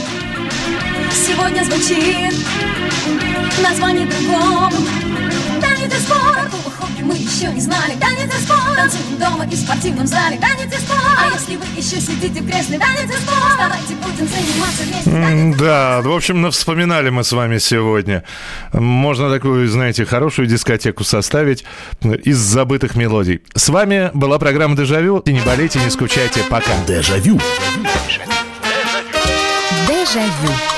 сегодня 1.11 1.63
звучит 1.63 2.33
название 3.61 4.05
другом. 4.05 4.71
Танец 5.61 5.93
и 5.93 5.99
спорт, 5.99 6.51
О, 6.53 6.69
хобби 6.69 7.01
мы 7.01 7.15
еще 7.15 7.47
не 7.53 7.61
знали. 7.61 7.93
Танец 7.99 8.33
и 8.33 8.41
спорт, 8.41 8.75
танцуем 8.75 9.17
дома 9.19 9.45
и 9.45 9.55
в 9.55 9.59
спортивном 9.59 10.07
зале. 10.07 10.37
Танец 10.37 10.73
и 10.73 10.77
спорт, 10.79 11.01
а 11.17 11.27
если 11.33 11.55
вы 11.55 11.65
еще 11.75 11.99
сидите 11.99 12.41
в 12.41 12.49
кресле, 12.49 12.79
танец 12.79 13.09
и 13.09 13.17
спорт, 13.21 13.57
давайте 13.57 13.95
будем 13.95 14.27
заниматься 14.27 14.83
вместе. 14.83 15.57
Да, 15.57 16.01
в 16.01 16.11
общем, 16.11 16.51
вспоминали 16.51 17.09
мы 17.09 17.23
с 17.23 17.31
вами 17.31 17.57
сегодня. 17.57 18.23
Можно 18.73 19.31
такую, 19.31 19.67
знаете, 19.67 20.05
хорошую 20.05 20.47
дискотеку 20.47 21.03
составить 21.03 21.63
из 22.01 22.37
забытых 22.37 22.95
мелодий. 22.95 23.41
С 23.55 23.69
вами 23.69 24.11
была 24.13 24.39
программа 24.39 24.75
«Дежавю». 24.75 25.19
И 25.19 25.33
не 25.33 25.41
болейте, 25.41 25.79
не 25.79 25.89
скучайте. 25.89 26.41
Пока. 26.49 26.71
Дежавю. 26.87 27.39
Дежавю. 29.87 30.76